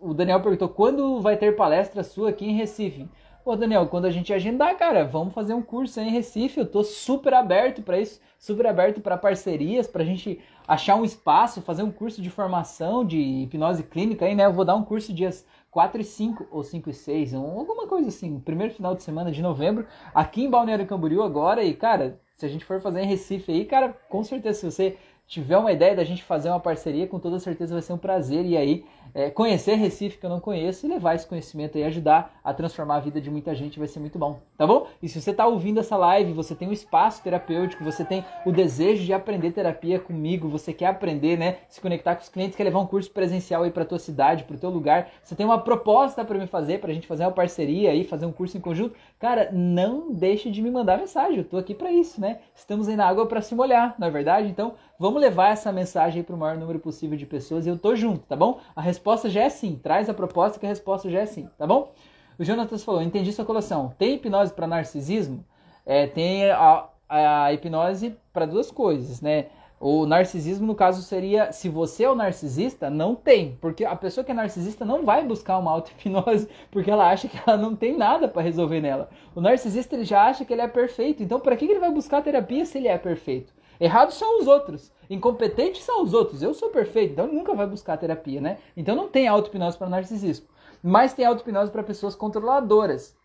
[0.00, 3.08] o Daniel perguntou quando vai ter palestra sua aqui em Recife.
[3.44, 6.60] Pô, Daniel, quando a gente agendar, cara, vamos fazer um curso aí em Recife.
[6.60, 10.40] Eu tô super aberto para isso, super aberto para parcerias, pra gente
[10.70, 14.46] achar um espaço, fazer um curso de formação de hipnose clínica aí, né?
[14.46, 18.06] Eu vou dar um curso dias 4 e 5 ou 5 e 6, alguma coisa
[18.06, 21.64] assim, primeiro final de semana de novembro, aqui em Balneário Camboriú agora.
[21.64, 24.96] E, cara, se a gente for fazer em Recife aí, cara, com certeza, se você
[25.26, 28.46] tiver uma ideia da gente fazer uma parceria, com toda certeza vai ser um prazer.
[28.46, 28.84] E aí,
[29.14, 32.96] é, conhecer Recife que eu não conheço e levar esse conhecimento e ajudar a transformar
[32.96, 34.86] a vida de muita gente vai ser muito bom, tá bom?
[35.02, 38.52] E se você está ouvindo essa live, você tem um espaço terapêutico, você tem o
[38.52, 41.58] desejo de aprender terapia comigo, você quer aprender, né?
[41.68, 44.56] Se conectar com os clientes, quer levar um curso presencial aí para tua cidade, para
[44.56, 47.32] o teu lugar, você tem uma proposta para me fazer, para a gente fazer uma
[47.32, 51.44] parceria aí, fazer um curso em conjunto, cara, não deixe de me mandar mensagem, eu
[51.44, 52.38] tô aqui para isso, né?
[52.54, 54.48] Estamos aí na água para se molhar, na é verdade?
[54.48, 57.96] Então, Vamos levar essa mensagem para o maior número possível de pessoas e eu tô
[57.96, 58.60] junto, tá bom?
[58.76, 59.80] A resposta já é sim.
[59.82, 61.92] Traz a proposta que a resposta já é sim, tá bom?
[62.38, 63.94] O Jonatas falou: entendi sua colação.
[63.98, 65.42] Tem hipnose para narcisismo?
[65.86, 69.46] É, tem a, a hipnose para duas coisas, né?
[69.80, 73.56] O narcisismo, no caso, seria se você é o narcisista, não tem.
[73.62, 77.38] Porque a pessoa que é narcisista não vai buscar uma auto-hipnose porque ela acha que
[77.46, 79.08] ela não tem nada para resolver nela.
[79.34, 81.22] O narcisista ele já acha que ele é perfeito.
[81.22, 83.54] Então, para que ele vai buscar terapia se ele é perfeito?
[83.80, 84.92] Errados são os outros.
[85.08, 86.42] Incompetentes são os outros.
[86.42, 88.58] Eu sou perfeito, então nunca vai buscar terapia, né?
[88.76, 90.46] Então não tem auto-hipnose para narcisismo.
[90.82, 93.18] Mas tem auto-hipnose para pessoas controladoras.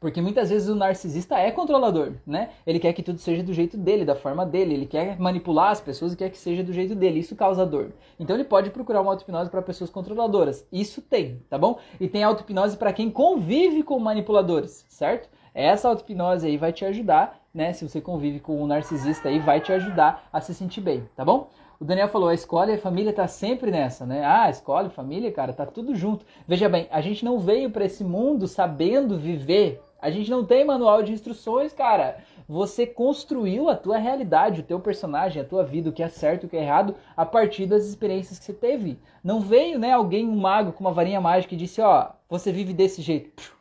[0.00, 2.52] Porque muitas vezes o narcisista é controlador, né?
[2.66, 5.80] Ele quer que tudo seja do jeito dele, da forma dele, ele quer manipular as
[5.80, 7.18] pessoas e quer que seja do jeito dele.
[7.18, 7.92] Isso causa dor.
[8.18, 10.66] Então ele pode procurar uma auto-hipnose para pessoas controladoras.
[10.72, 11.78] Isso tem, tá bom?
[12.00, 15.28] E tem auto-hipnose para quem convive com manipuladores, certo?
[15.52, 17.72] Essa auto-hipnose aí vai te ajudar né?
[17.72, 21.24] Se você convive com um narcisista aí, vai te ajudar a se sentir bem, tá
[21.24, 21.50] bom?
[21.80, 24.22] O Daniel falou, a escola e a família tá sempre nessa, né?
[24.22, 26.26] Ah, a escola e família, cara, tá tudo junto.
[26.46, 29.80] Veja bem, a gente não veio para esse mundo sabendo viver.
[29.98, 32.18] A gente não tem manual de instruções, cara.
[32.46, 36.44] Você construiu a tua realidade, o teu personagem, a tua vida, o que é certo,
[36.44, 38.98] o que é errado, a partir das experiências que você teve.
[39.24, 42.74] Não veio, né, alguém, um mago com uma varinha mágica e disse, ó, você vive
[42.74, 43.59] desse jeito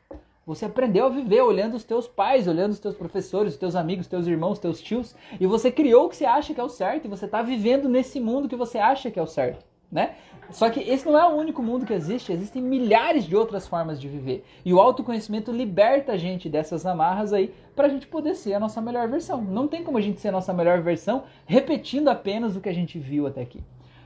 [0.50, 4.08] você aprendeu a viver olhando os teus pais, olhando os teus professores, os teus amigos,
[4.08, 6.64] os teus irmãos, os teus tios, e você criou o que você acha que é
[6.64, 9.64] o certo, e você está vivendo nesse mundo que você acha que é o certo,
[9.92, 10.16] né?
[10.50, 14.02] Só que esse não é o único mundo que existe, existem milhares de outras formas
[14.02, 14.44] de viver.
[14.66, 18.60] E o autoconhecimento liberta a gente dessas amarras aí para a gente poder ser a
[18.60, 19.44] nossa melhor versão.
[19.44, 22.74] Não tem como a gente ser a nossa melhor versão repetindo apenas o que a
[22.74, 23.62] gente viu até aqui.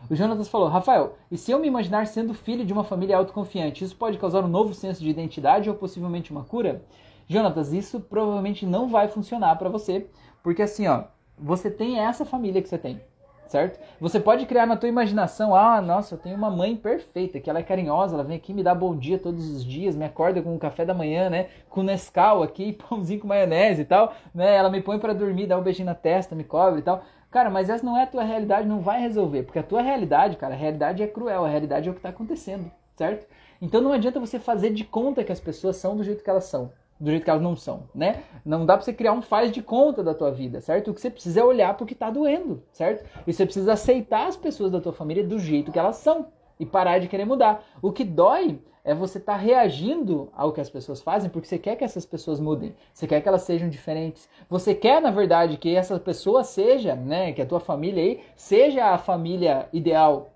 [0.10, 3.84] O Jonatas falou: Rafael, e se eu me imaginar sendo filho de uma família autoconfiante,
[3.84, 6.84] isso pode causar um novo senso de identidade ou possivelmente uma cura?
[7.28, 10.08] Jonatas, isso provavelmente não vai funcionar para você,
[10.44, 11.06] porque assim, ó,
[11.38, 13.02] você tem essa família que você tem,
[13.48, 13.80] certo?
[14.00, 17.60] Você pode criar na tua imaginação, ah, nossa, eu tenho uma mãe perfeita, que ela
[17.60, 20.54] é carinhosa, ela vem aqui me dar bom dia todos os dias, me acorda com
[20.54, 24.54] um café da manhã, né, com Nescau aqui, pãozinho com maionese e tal, né?
[24.54, 27.04] Ela me põe para dormir, dá um beijinho na testa, me cobre e tal.
[27.34, 29.42] Cara, mas essa não é a tua realidade, não vai resolver.
[29.42, 32.10] Porque a tua realidade, cara, a realidade é cruel, a realidade é o que está
[32.10, 33.26] acontecendo, certo?
[33.60, 36.44] Então não adianta você fazer de conta que as pessoas são do jeito que elas
[36.44, 38.22] são, do jeito que elas não são, né?
[38.46, 40.92] Não dá pra você criar um faz de conta da tua vida, certo?
[40.92, 43.04] O que você precisa é olhar pro que tá doendo, certo?
[43.26, 46.28] E você precisa aceitar as pessoas da tua família do jeito que elas são
[46.60, 47.64] e parar de querer mudar.
[47.82, 51.58] O que dói é você estar tá reagindo ao que as pessoas fazem porque você
[51.58, 54.30] quer que essas pessoas mudem, você quer que elas sejam diferentes.
[54.50, 58.88] Você quer, na verdade, que essa pessoa seja, né, que a tua família aí seja
[58.88, 60.30] a família ideal,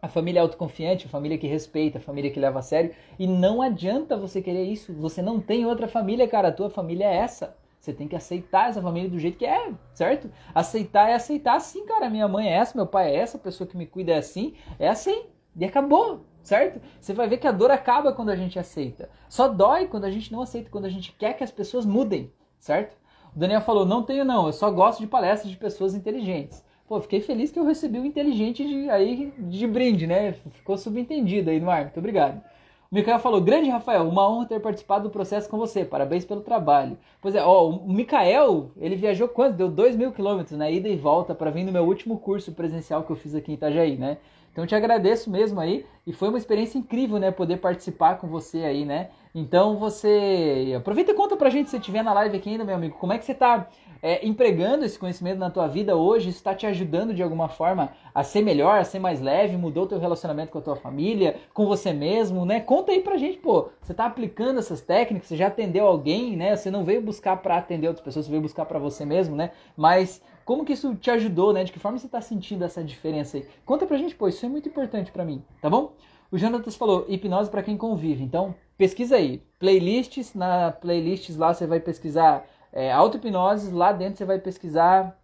[0.00, 2.92] a família autoconfiante, a família que respeita, a família que leva a sério.
[3.18, 4.92] E não adianta você querer isso.
[4.94, 6.48] Você não tem outra família, cara.
[6.48, 7.56] A tua família é essa.
[7.80, 10.30] Você tem que aceitar essa família do jeito que é, certo?
[10.54, 12.10] Aceitar é aceitar sim, cara.
[12.10, 14.54] Minha mãe é essa, meu pai é essa, a pessoa que me cuida é assim,
[14.78, 15.26] é assim.
[15.54, 16.80] E acabou, certo?
[17.00, 19.10] Você vai ver que a dor acaba quando a gente aceita.
[19.28, 22.30] Só dói quando a gente não aceita, quando a gente quer que as pessoas mudem,
[22.56, 22.96] certo?
[23.34, 26.64] O Daniel falou: não tenho não, eu só gosto de palestras de pessoas inteligentes.
[26.86, 30.34] Pô, fiquei feliz que eu recebi o um inteligente de, aí, de brinde, né?
[30.52, 31.82] Ficou subentendido aí no ar.
[31.82, 32.40] Muito obrigado.
[32.88, 35.84] O Mikael falou: Grande Rafael, uma honra ter participado do processo com você.
[35.84, 36.96] Parabéns pelo trabalho.
[37.20, 39.56] Pois é, ó, o Mikael, ele viajou quanto?
[39.56, 40.72] Deu 2 mil quilômetros, né?
[40.72, 43.54] Ida e volta para vir no meu último curso presencial que eu fiz aqui em
[43.56, 44.18] Itajaí, né?
[44.56, 48.26] Então eu te agradeço mesmo aí e foi uma experiência incrível, né, poder participar com
[48.26, 49.10] você aí, né?
[49.34, 52.96] Então você aproveita e conta pra gente se estiver na live aqui ainda, meu amigo,
[52.98, 53.68] como é que você tá
[54.02, 57.90] é, empregando esse conhecimento na tua vida hoje, isso está te ajudando de alguma forma
[58.14, 61.66] a ser melhor, a ser mais leve, mudou teu relacionamento com a tua família, com
[61.66, 62.58] você mesmo, né?
[62.58, 66.56] Conta aí pra gente, pô, você está aplicando essas técnicas, você já atendeu alguém, né?
[66.56, 69.50] Você não veio buscar para atender outras pessoas, você veio buscar para você mesmo, né?
[69.76, 71.64] Mas como que isso te ajudou, né?
[71.64, 73.46] De que forma você está sentindo essa diferença aí?
[73.64, 75.92] Conta pra gente, pô, isso é muito importante para mim, tá bom?
[76.30, 78.22] O Jonatas falou, hipnose para quem convive.
[78.22, 79.42] Então, pesquisa aí.
[79.58, 85.18] Playlists, na playlists lá você vai pesquisar é, auto-hipnose, lá dentro você vai pesquisar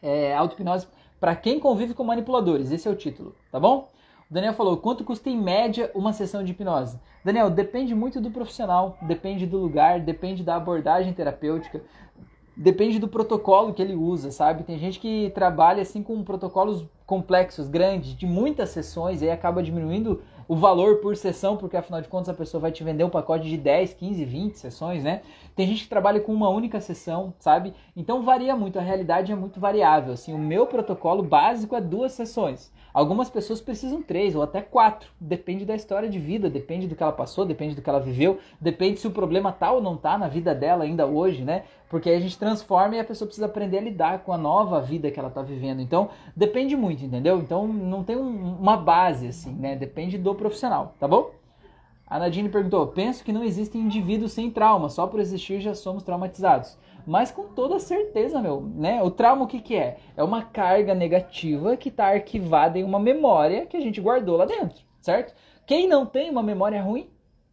[0.00, 0.86] é, auto-hipnose
[1.18, 2.70] para quem convive com manipuladores.
[2.70, 3.90] Esse é o título, tá bom?
[4.30, 6.96] O Daniel falou, quanto custa em média uma sessão de hipnose?
[7.24, 11.82] Daniel, depende muito do profissional, depende do lugar, depende da abordagem terapêutica,
[12.56, 14.64] depende do protocolo que ele usa, sabe?
[14.64, 19.62] Tem gente que trabalha assim com protocolos complexos, grandes, de muitas sessões, e aí acaba
[19.62, 23.10] diminuindo o valor por sessão, porque afinal de contas a pessoa vai te vender um
[23.10, 25.22] pacote de 10, 15, 20 sessões, né?
[25.54, 27.72] Tem gente que trabalha com uma única sessão, sabe?
[27.96, 30.12] Então varia muito, a realidade é muito variável.
[30.12, 32.72] Assim, o meu protocolo básico é duas sessões.
[32.92, 35.10] Algumas pessoas precisam três ou até quatro.
[35.20, 38.38] Depende da história de vida, depende do que ela passou, depende do que ela viveu,
[38.60, 41.64] depende se o problema tá ou não tá na vida dela ainda hoje, né?
[41.88, 44.80] Porque aí a gente transforma e a pessoa precisa aprender a lidar com a nova
[44.80, 45.80] vida que ela tá vivendo.
[45.80, 47.38] Então, depende muito, entendeu?
[47.38, 49.76] Então, não tem um, uma base assim, né?
[49.76, 51.30] Depende do profissional, tá bom?
[52.06, 56.02] A Nadine perguntou: penso que não existem indivíduos sem trauma, só por existir já somos
[56.02, 56.76] traumatizados
[57.10, 59.02] mas com toda certeza, meu, né?
[59.02, 59.98] O trauma o que, que é?
[60.16, 64.44] É uma carga negativa que está arquivada em uma memória que a gente guardou lá
[64.44, 65.34] dentro, certo?
[65.66, 67.10] Quem não tem uma memória ruim?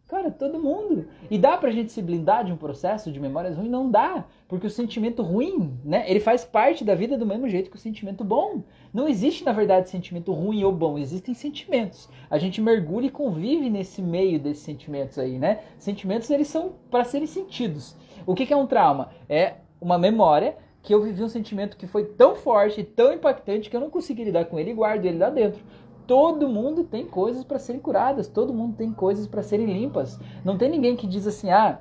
[0.08, 1.08] Cara, todo mundo.
[1.30, 3.72] E dá pra gente se blindar de um processo de memórias ruins?
[3.72, 4.26] Não dá.
[4.48, 6.06] Porque o sentimento ruim, né?
[6.08, 8.62] Ele faz parte da vida do mesmo jeito que o sentimento bom.
[8.94, 11.00] Não existe, na verdade, sentimento ruim ou bom.
[11.00, 12.08] Existem sentimentos.
[12.30, 15.62] A gente mergulha e convive nesse meio desses sentimentos aí, né?
[15.80, 17.98] Sentimentos, eles são para serem sentidos.
[18.28, 19.12] O que, que é um trauma?
[19.30, 23.76] É uma memória que eu vivi um sentimento que foi tão forte, tão impactante que
[23.76, 25.64] eu não consegui lidar com ele e guardo ele lá dentro.
[26.06, 30.20] Todo mundo tem coisas para serem curadas, todo mundo tem coisas para serem limpas.
[30.44, 31.80] Não tem ninguém que diz assim: "Ah,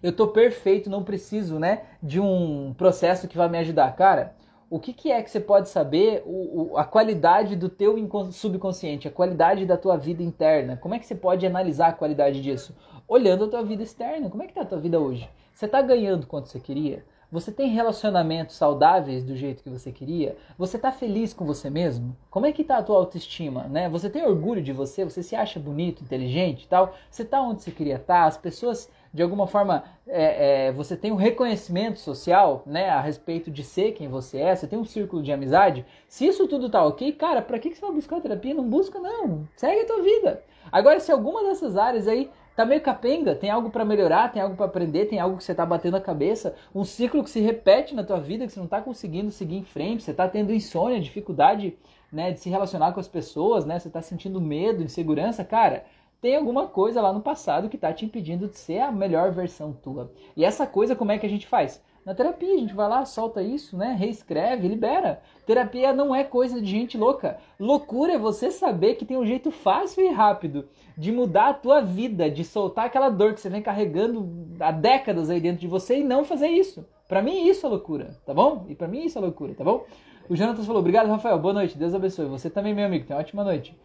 [0.00, 3.90] eu tô perfeito, não preciso, né, de um processo que vai me ajudar".
[3.96, 4.36] Cara,
[4.70, 7.96] o que, que é que você pode saber o, o, a qualidade do teu
[8.30, 10.76] subconsciente, a qualidade da tua vida interna?
[10.76, 12.72] Como é que você pode analisar a qualidade disso?
[13.08, 14.30] Olhando a tua vida externa.
[14.30, 15.28] Como é que tá a tua vida hoje?
[15.56, 17.02] Você está ganhando quanto você queria?
[17.32, 20.36] Você tem relacionamentos saudáveis do jeito que você queria?
[20.58, 22.14] Você está feliz com você mesmo?
[22.28, 23.88] Como é que está a tua autoestima, né?
[23.88, 25.02] Você tem orgulho de você?
[25.02, 26.94] Você se acha bonito, inteligente e tal?
[27.10, 28.20] Você está onde você queria estar?
[28.20, 28.26] Tá?
[28.26, 32.90] As pessoas, de alguma forma, é, é, você tem um reconhecimento social, né?
[32.90, 34.54] A respeito de ser quem você é?
[34.54, 35.86] Você tem um círculo de amizade?
[36.06, 38.52] Se isso tudo tá ok, cara, para que, que você vai buscar terapia?
[38.52, 39.48] Não busca não.
[39.56, 40.42] Segue a tua vida.
[40.70, 44.56] Agora, se alguma dessas áreas aí tá meio capenga, tem algo para melhorar, tem algo
[44.56, 47.94] para aprender, tem algo que você tá batendo a cabeça, um ciclo que se repete
[47.94, 50.98] na tua vida que você não tá conseguindo seguir em frente, você tá tendo insônia,
[50.98, 51.76] dificuldade,
[52.10, 53.78] né, de se relacionar com as pessoas, né?
[53.78, 55.84] Você tá sentindo medo, insegurança, cara,
[56.18, 59.74] tem alguma coisa lá no passado que tá te impedindo de ser a melhor versão
[59.74, 60.10] tua.
[60.34, 61.82] E essa coisa como é que a gente faz?
[62.06, 63.96] Na terapia, a gente vai lá, solta isso, né?
[63.98, 65.20] Reescreve, libera.
[65.44, 67.36] Terapia não é coisa de gente louca.
[67.58, 71.80] Loucura é você saber que tem um jeito fácil e rápido de mudar a tua
[71.80, 75.98] vida, de soltar aquela dor que você vem carregando há décadas aí dentro de você
[75.98, 76.86] e não fazer isso.
[77.08, 78.66] Para mim isso é loucura, tá bom?
[78.68, 79.84] E para mim isso é loucura, tá bom?
[80.28, 81.40] O Jonathan falou: "Obrigado, Rafael.
[81.40, 81.76] Boa noite.
[81.76, 82.26] Deus abençoe.
[82.26, 83.04] Você também, meu amigo.
[83.04, 83.76] Tenha uma ótima noite."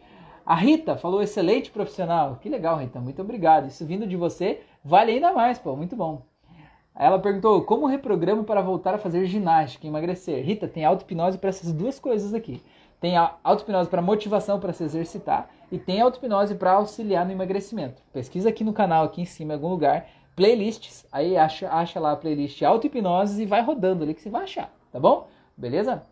[0.46, 3.00] A Rita falou: "Excelente profissional." Que legal, Rita.
[3.00, 3.66] Muito obrigado.
[3.66, 5.74] Isso vindo de você vale ainda mais, pô.
[5.74, 6.31] Muito bom.
[6.94, 10.44] Ela perguntou como reprogramo para voltar a fazer ginástica e emagrecer.
[10.44, 12.62] Rita, tem auto-hipnose para essas duas coisas aqui.
[13.00, 18.02] Tem auto-hipnose para motivação para se exercitar e tem auto-hipnose para auxiliar no emagrecimento.
[18.12, 22.12] Pesquisa aqui no canal, aqui em cima, em algum lugar, playlists, aí acha, acha lá
[22.12, 25.26] a playlist auto-hipnose e vai rodando ali que você vai achar, tá bom?
[25.56, 26.06] Beleza?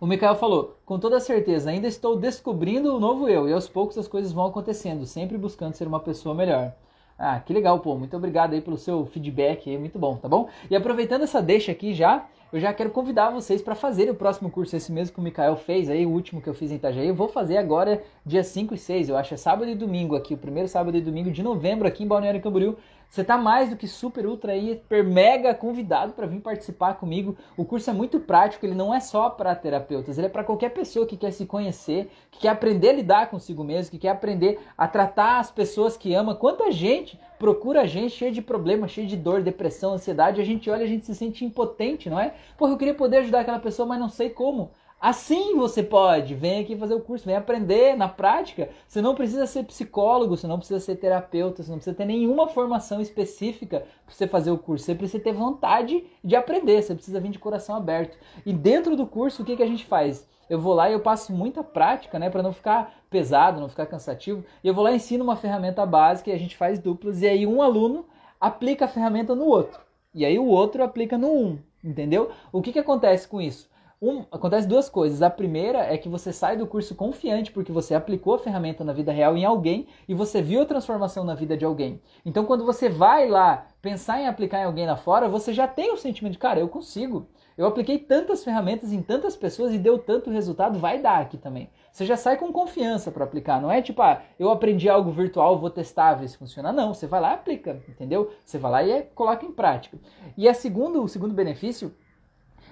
[0.00, 3.98] O Mikael falou: com toda certeza, ainda estou descobrindo o novo eu e aos poucos
[3.98, 6.72] as coisas vão acontecendo, sempre buscando ser uma pessoa melhor.
[7.18, 7.96] Ah, que legal, pô.
[7.96, 10.48] Muito obrigado aí pelo seu feedback aí, muito bom, tá bom?
[10.70, 14.48] E aproveitando essa deixa aqui já, eu já quero convidar vocês para fazer o próximo
[14.48, 17.08] curso, esse mesmo que o Mikael fez aí, o último que eu fiz em Itajaí.
[17.08, 20.32] Eu vou fazer agora dia 5 e 6, eu acho, é sábado e domingo aqui,
[20.32, 22.76] o primeiro sábado e domingo de novembro aqui em Balneário Camboriú.
[23.10, 27.36] Você tá mais do que super, ultra, hiper, mega convidado para vir participar comigo.
[27.56, 30.68] O curso é muito prático, ele não é só para terapeutas, ele é para qualquer
[30.70, 34.60] pessoa que quer se conhecer, que quer aprender a lidar consigo mesmo, que quer aprender
[34.76, 36.34] a tratar as pessoas que ama.
[36.34, 40.68] Quanta gente procura a gente cheio de problemas, cheio de dor, depressão, ansiedade, a gente
[40.68, 42.34] olha, a gente se sente impotente, não é?
[42.58, 44.70] Porra, eu queria poder ajudar aquela pessoa, mas não sei como.
[45.00, 46.34] Assim você pode.
[46.34, 48.68] Vem aqui fazer o curso, vem aprender na prática.
[48.86, 52.48] Você não precisa ser psicólogo, você não precisa ser terapeuta, você não precisa ter nenhuma
[52.48, 54.84] formação específica para você fazer o curso.
[54.84, 58.18] Você precisa ter vontade de aprender, você precisa vir de coração aberto.
[58.44, 60.26] E dentro do curso, o que, que a gente faz?
[60.50, 63.86] Eu vou lá e eu passo muita prática, né, para não ficar pesado, não ficar
[63.86, 64.44] cansativo.
[64.64, 67.22] E eu vou lá e ensino uma ferramenta básica e a gente faz duplas.
[67.22, 68.06] E aí um aluno
[68.40, 69.80] aplica a ferramenta no outro.
[70.12, 72.32] E aí o outro aplica no um, entendeu?
[72.50, 73.68] O que, que acontece com isso?
[74.00, 75.22] Um, acontece duas coisas.
[75.22, 78.92] A primeira é que você sai do curso confiante porque você aplicou a ferramenta na
[78.92, 82.00] vida real em alguém e você viu a transformação na vida de alguém.
[82.24, 85.92] Então, quando você vai lá pensar em aplicar em alguém lá fora, você já tem
[85.92, 87.26] o sentimento de, cara, eu consigo.
[87.56, 91.68] Eu apliquei tantas ferramentas em tantas pessoas e deu tanto resultado, vai dar aqui também.
[91.90, 93.60] Você já sai com confiança para aplicar.
[93.60, 96.72] Não é tipo, ah, eu aprendi algo virtual, vou testar, ver se funciona.
[96.72, 98.30] Não, você vai lá e aplica, entendeu?
[98.44, 99.98] Você vai lá e é, coloca em prática.
[100.36, 101.92] E a segundo, o segundo benefício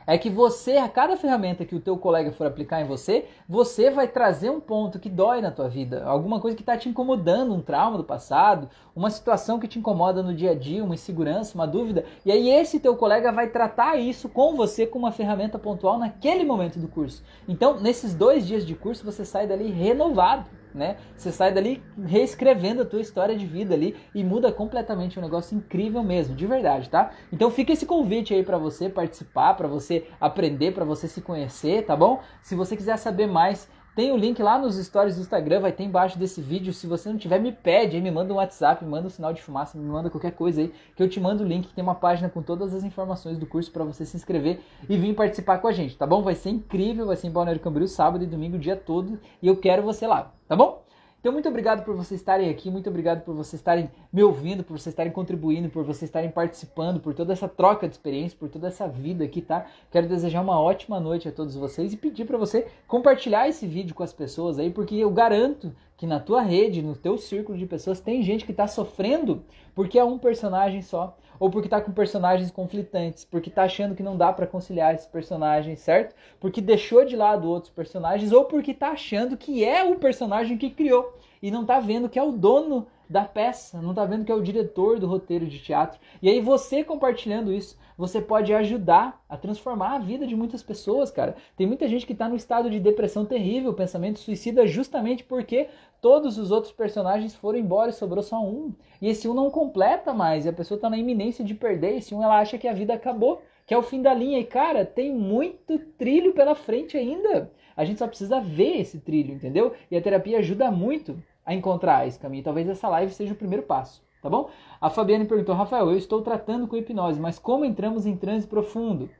[0.06, 3.90] é que você, a cada ferramenta que o teu colega for aplicar em você, você
[3.90, 7.52] vai trazer um ponto que dói na tua vida, alguma coisa que está te incomodando,
[7.52, 11.54] um trauma do passado, uma situação que te incomoda no dia a dia, uma insegurança,
[11.54, 15.58] uma dúvida, e aí esse teu colega vai tratar isso com você com uma ferramenta
[15.58, 17.24] pontual naquele momento do curso.
[17.48, 20.46] Então, nesses dois dias de curso, você sai dali renovado
[20.76, 20.98] né?
[21.16, 25.56] Você sai dali reescrevendo a tua história de vida ali e muda completamente, um negócio
[25.56, 27.10] incrível mesmo, de verdade, tá?
[27.32, 31.84] Então fica esse convite aí para você participar, para você aprender, para você se conhecer,
[31.84, 32.20] tá bom?
[32.42, 35.82] Se você quiser saber mais, tem o link lá nos stories do Instagram, vai ter
[35.82, 36.70] embaixo desse vídeo.
[36.70, 39.42] Se você não tiver, me pede me manda um WhatsApp, me manda um sinal de
[39.42, 41.72] fumaça, me manda qualquer coisa aí, que eu te mando o link.
[41.72, 45.14] Tem uma página com todas as informações do curso para você se inscrever e vir
[45.14, 46.22] participar com a gente, tá bom?
[46.22, 49.48] Vai ser incrível, vai ser em Balneário Camboriú sábado e domingo o dia todo e
[49.48, 50.85] eu quero você lá, tá bom?
[51.26, 54.78] Então, muito obrigado por vocês estarem aqui, muito obrigado por vocês estarem me ouvindo, por
[54.78, 58.68] vocês estarem contribuindo, por vocês estarem participando, por toda essa troca de experiência, por toda
[58.68, 59.66] essa vida aqui, tá?
[59.90, 63.92] Quero desejar uma ótima noite a todos vocês e pedir para você compartilhar esse vídeo
[63.92, 67.66] com as pessoas aí, porque eu garanto que na tua rede, no teu círculo de
[67.66, 69.42] pessoas, tem gente que está sofrendo
[69.74, 74.02] porque é um personagem só, ou porque está com personagens conflitantes, porque está achando que
[74.02, 76.14] não dá para conciliar esses personagens, certo?
[76.40, 80.70] Porque deixou de lado outros personagens, ou porque está achando que é o personagem que
[80.70, 84.32] criou e não está vendo que é o dono da peça, não está vendo que
[84.32, 86.00] é o diretor do roteiro de teatro.
[86.20, 91.10] E aí você compartilhando isso, você pode ajudar a transformar a vida de muitas pessoas,
[91.10, 91.36] cara.
[91.56, 95.68] Tem muita gente que está no estado de depressão terrível, pensamento suicida, justamente porque
[96.00, 98.72] todos os outros personagens foram embora e sobrou só um.
[99.00, 101.96] E esse um não completa mais, e a pessoa está na iminência de perder.
[101.96, 104.38] Esse um ela acha que a vida acabou, que é o fim da linha.
[104.38, 107.50] E cara, tem muito trilho pela frente ainda.
[107.76, 109.72] A gente só precisa ver esse trilho, entendeu?
[109.90, 112.42] E a terapia ajuda muito a encontrar esse caminho.
[112.42, 114.50] Talvez essa live seja o primeiro passo, tá bom?
[114.80, 119.10] A Fabiane perguntou: Rafael, eu estou tratando com hipnose, mas como entramos em transe profundo?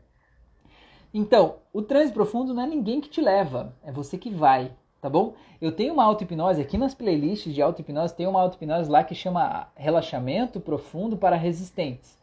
[1.14, 4.72] Então, o transe profundo não é ninguém que te leva, é você que vai,
[5.07, 5.35] tá bom?
[5.61, 9.69] Eu tenho uma auto-hipnose aqui nas playlists de auto-hipnose, tem uma auto-hipnose lá que chama
[9.77, 12.19] Relaxamento Profundo para Resistentes.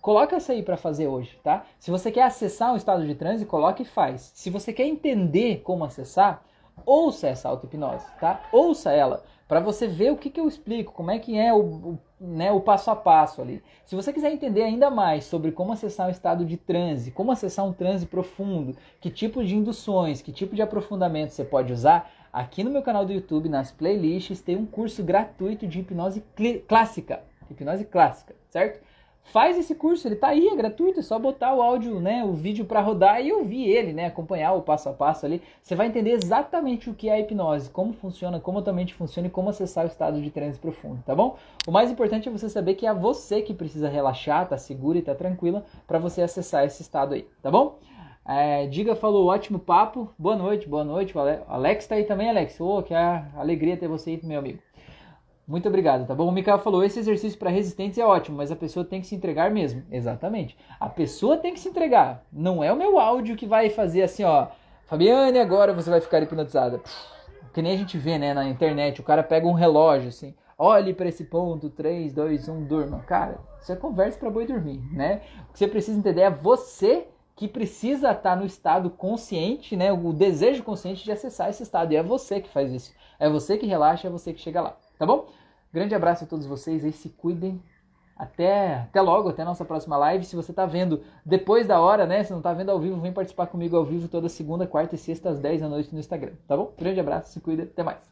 [0.00, 1.66] Coloca essa aí para fazer hoje, tá?
[1.78, 4.32] Se você quer acessar um estado de transe, coloque e faz.
[4.34, 6.42] Se você quer entender como acessar,
[6.86, 8.40] ouça essa auto-hipnose, tá?
[8.50, 9.22] Ouça ela
[9.52, 12.50] para você ver o que, que eu explico, como é que é o, o, né,
[12.50, 13.62] o passo a passo ali.
[13.84, 17.66] Se você quiser entender ainda mais sobre como acessar um estado de transe, como acessar
[17.66, 22.64] um transe profundo, que tipo de induções, que tipo de aprofundamento você pode usar, aqui
[22.64, 26.24] no meu canal do YouTube, nas playlists, tem um curso gratuito de hipnose
[26.66, 27.22] clássica.
[27.50, 28.80] Hipnose clássica, certo?
[29.24, 32.32] faz esse curso, ele tá aí, é gratuito, é só botar o áudio, né, o
[32.32, 35.40] vídeo para rodar e ouvir ele, né, acompanhar o passo a passo ali.
[35.62, 38.94] Você vai entender exatamente o que é a hipnose, como funciona, como a tua mente
[38.94, 41.36] funciona e como acessar o estado de transe profundo, tá bom?
[41.66, 45.02] O mais importante é você saber que é você que precisa relaxar, tá segura e
[45.02, 47.78] tá tranquila para você acessar esse estado aí, tá bom?
[48.24, 51.12] É, Diga falou, ótimo papo, boa noite, boa noite.
[51.48, 52.60] Alex tá aí também, Alex.
[52.60, 54.60] Oh, que alegria ter você aí, meu amigo.
[55.46, 56.28] Muito obrigado, tá bom?
[56.28, 59.16] O Mikael falou: esse exercício para resistentes é ótimo, mas a pessoa tem que se
[59.16, 59.82] entregar mesmo.
[59.90, 60.56] Exatamente.
[60.78, 62.24] A pessoa tem que se entregar.
[62.32, 64.46] Não é o meu áudio que vai fazer assim, ó.
[64.86, 66.80] Fabiane, agora você vai ficar hipnotizada.
[67.52, 69.00] Que nem a gente vê, né, na internet.
[69.00, 70.34] O cara pega um relógio assim.
[70.56, 73.00] Olhe para esse ponto, 3, 2, 1, durma.
[73.00, 75.22] Cara, isso é conversa para boi dormir, né?
[75.50, 79.92] O que você precisa entender é você que precisa estar no estado consciente, né?
[79.92, 81.92] O desejo consciente de acessar esse estado.
[81.92, 82.92] E é você que faz isso.
[83.18, 84.76] É você que relaxa, é você que chega lá.
[84.98, 85.28] Tá bom?
[85.72, 87.62] Grande abraço a todos vocês aí, se cuidem.
[88.14, 90.24] Até, até logo, até nossa próxima live.
[90.24, 92.22] Se você está vendo depois da hora, né?
[92.22, 94.98] Se não está vendo ao vivo, vem participar comigo ao vivo toda segunda, quarta e
[94.98, 96.72] sexta às 10 da noite no Instagram, tá bom?
[96.78, 98.11] Grande abraço, se cuida, até mais.